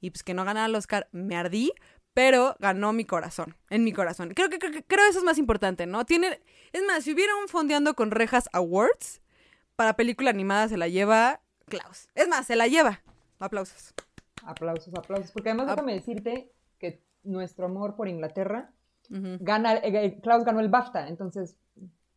[0.00, 1.72] Y pues que no ganara el Oscar, me ardí,
[2.14, 4.32] pero ganó mi corazón, en mi corazón.
[4.34, 6.04] Creo que, creo, eso es más importante, ¿no?
[6.04, 6.40] Tiene,
[6.72, 9.20] es más, si hubiera un Fondeando con Rejas Awards,
[9.76, 12.08] para película animada se la lleva Klaus.
[12.14, 13.02] Es más, se la lleva.
[13.38, 13.92] Aplausos.
[14.44, 15.30] Aplausos, aplausos.
[15.32, 18.72] Porque además déjame decirte que nuestro amor por Inglaterra
[19.08, 21.56] gana, eh, Klaus ganó el BAFTA, entonces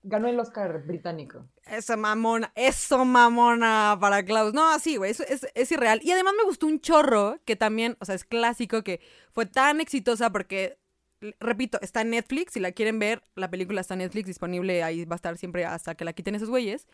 [0.01, 1.45] Ganó el Oscar británico.
[1.65, 4.53] Esa mamona, eso mamona para Klaus.
[4.53, 5.99] No, así, güey, es, es, irreal.
[6.03, 9.01] Y además me gustó un chorro que también, o sea, es clásico, que
[9.33, 10.79] fue tan exitosa porque
[11.39, 12.53] repito, está en Netflix.
[12.53, 14.83] Si la quieren ver, la película está en Netflix disponible.
[14.83, 16.87] Ahí va a estar siempre hasta que la quiten esos güeyes.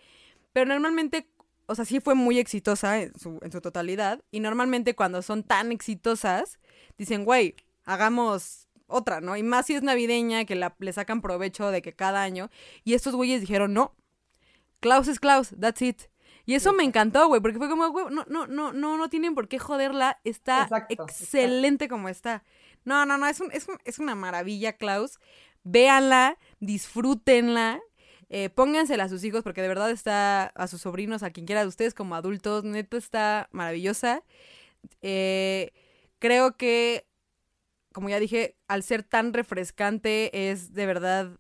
[0.54, 1.28] Pero normalmente,
[1.68, 4.24] o sea, sí fue muy exitosa en su, en su totalidad.
[4.32, 6.60] Y normalmente cuando son tan exitosas,
[6.98, 9.36] dicen, güey, hagamos otra, ¿no?
[9.38, 12.50] Y más si es navideña, que la, le sacan provecho de que cada año.
[12.84, 13.96] Y estos güeyes dijeron, no.
[14.80, 16.04] Klaus es Klaus, that's it.
[16.46, 19.34] Y eso me encantó, güey, porque fue como, güey, no, no, no, no, no tienen
[19.34, 20.20] por qué joderla.
[20.24, 22.44] Está excelente como está.
[22.84, 25.20] No, no, no, es, un, es, un, es una maravilla, Klaus.
[25.64, 27.82] Véanla, disfrútenla.
[28.30, 31.62] Eh, póngansela a sus hijos porque de verdad está a sus sobrinos, a quien quiera
[31.62, 34.24] de ustedes como adultos, neto está maravillosa.
[35.02, 35.72] Eh,
[36.20, 37.08] creo que,
[37.96, 41.40] como ya dije, al ser tan refrescante es de verdad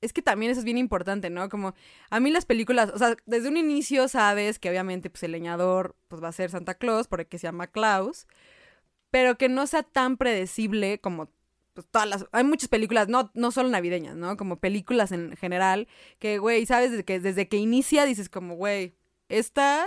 [0.00, 1.48] es que también eso es bien importante, ¿no?
[1.48, 1.74] Como
[2.10, 5.94] a mí las películas, o sea, desde un inicio sabes que obviamente pues el leñador
[6.08, 8.26] pues va a ser Santa Claus porque se llama Klaus,
[9.12, 11.30] pero que no sea tan predecible como
[11.72, 14.36] pues todas las hay muchas películas, no no solo navideñas, ¿no?
[14.36, 15.86] Como películas en general
[16.18, 18.96] que güey, sabes desde que desde que inicia dices como, güey,
[19.28, 19.86] esta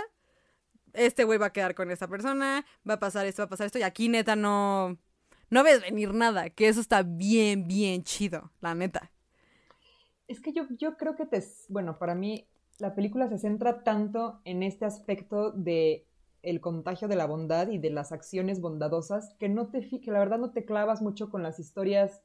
[0.94, 3.66] este güey va a quedar con esta persona, va a pasar esto, va a pasar
[3.66, 4.98] esto y aquí neta no
[5.50, 9.10] no ves venir nada, que eso está bien bien chido, la neta.
[10.26, 12.46] Es que yo, yo creo que te, bueno, para mí
[12.78, 16.06] la película se centra tanto en este aspecto de
[16.42, 20.18] el contagio de la bondad y de las acciones bondadosas que no te que la
[20.18, 22.20] verdad no te clavas mucho con las historias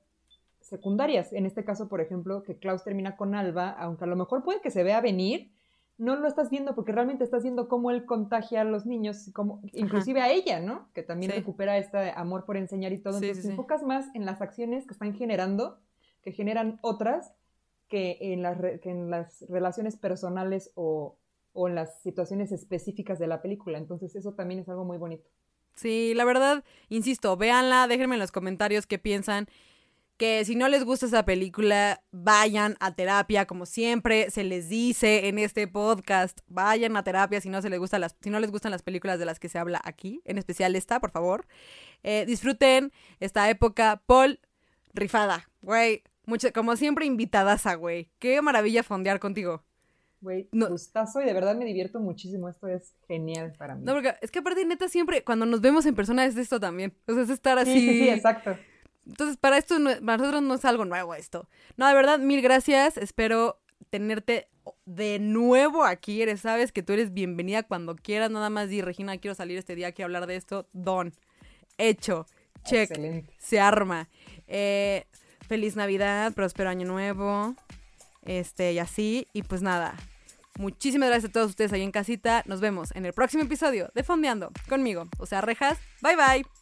[0.59, 1.31] secundarias.
[1.33, 4.61] En este caso, por ejemplo, que Klaus termina con Alba, aunque a lo mejor puede
[4.61, 5.51] que se vea venir,
[5.99, 9.61] no lo estás viendo porque realmente estás viendo cómo él contagia a los niños, como,
[9.73, 10.87] inclusive a ella, ¿no?
[10.93, 13.17] Que también recupera este amor por enseñar y todo.
[13.17, 15.77] Entonces te enfocas más en las acciones que están generando,
[16.23, 17.33] que generan otras,
[17.89, 21.17] que en las, en las relaciones personales o,
[21.53, 23.77] en las situaciones específicas de la película.
[23.77, 25.29] Entonces eso también es algo muy bonito.
[25.73, 29.47] Sí, la verdad, insisto, véanla, déjenme en los comentarios qué piensan.
[30.19, 35.29] Que si no les gusta esa película, vayan a terapia, como siempre se les dice
[35.29, 36.41] en este podcast.
[36.47, 39.17] Vayan a terapia si no, se les gusta las, si no les gustan las películas
[39.17, 41.47] de las que se habla aquí, en especial esta, por favor.
[42.03, 44.03] Eh, disfruten esta época.
[44.05, 44.39] Paul,
[44.93, 46.03] rifada, güey
[46.53, 48.11] como siempre, invitadas a güey.
[48.19, 49.63] Qué maravilla fondear contigo.
[50.21, 50.69] Güey, no.
[50.69, 52.49] gustazo y de verdad me divierto muchísimo.
[52.49, 53.83] Esto es genial para mí.
[53.85, 56.93] No, porque es que aparte, neta, siempre cuando nos vemos en persona es esto también.
[57.07, 57.73] O sea, es estar así.
[57.73, 58.57] Sí, sí, exacto.
[59.09, 61.49] Entonces, para esto, para nosotros no es algo nuevo esto.
[61.77, 62.97] No, de verdad, mil gracias.
[62.97, 64.47] Espero tenerte
[64.85, 66.21] de nuevo aquí.
[66.21, 68.31] Eres, sabes que tú eres bienvenida cuando quieras.
[68.31, 70.67] Nada más di, Regina, quiero salir este día, quiero hablar de esto.
[70.73, 71.13] Don.
[71.77, 72.25] Hecho.
[72.63, 72.91] Check.
[72.91, 73.33] Excelente.
[73.39, 74.09] Se arma.
[74.47, 75.05] Eh,
[75.49, 77.55] feliz Navidad, próspero año nuevo,
[78.23, 79.95] este, y así, y pues nada.
[80.57, 82.43] Muchísimas gracias a todos ustedes ahí en casita.
[82.45, 85.79] Nos vemos en el próximo episodio de Fondeando conmigo, o sea, Rejas.
[86.01, 86.58] Bye bye.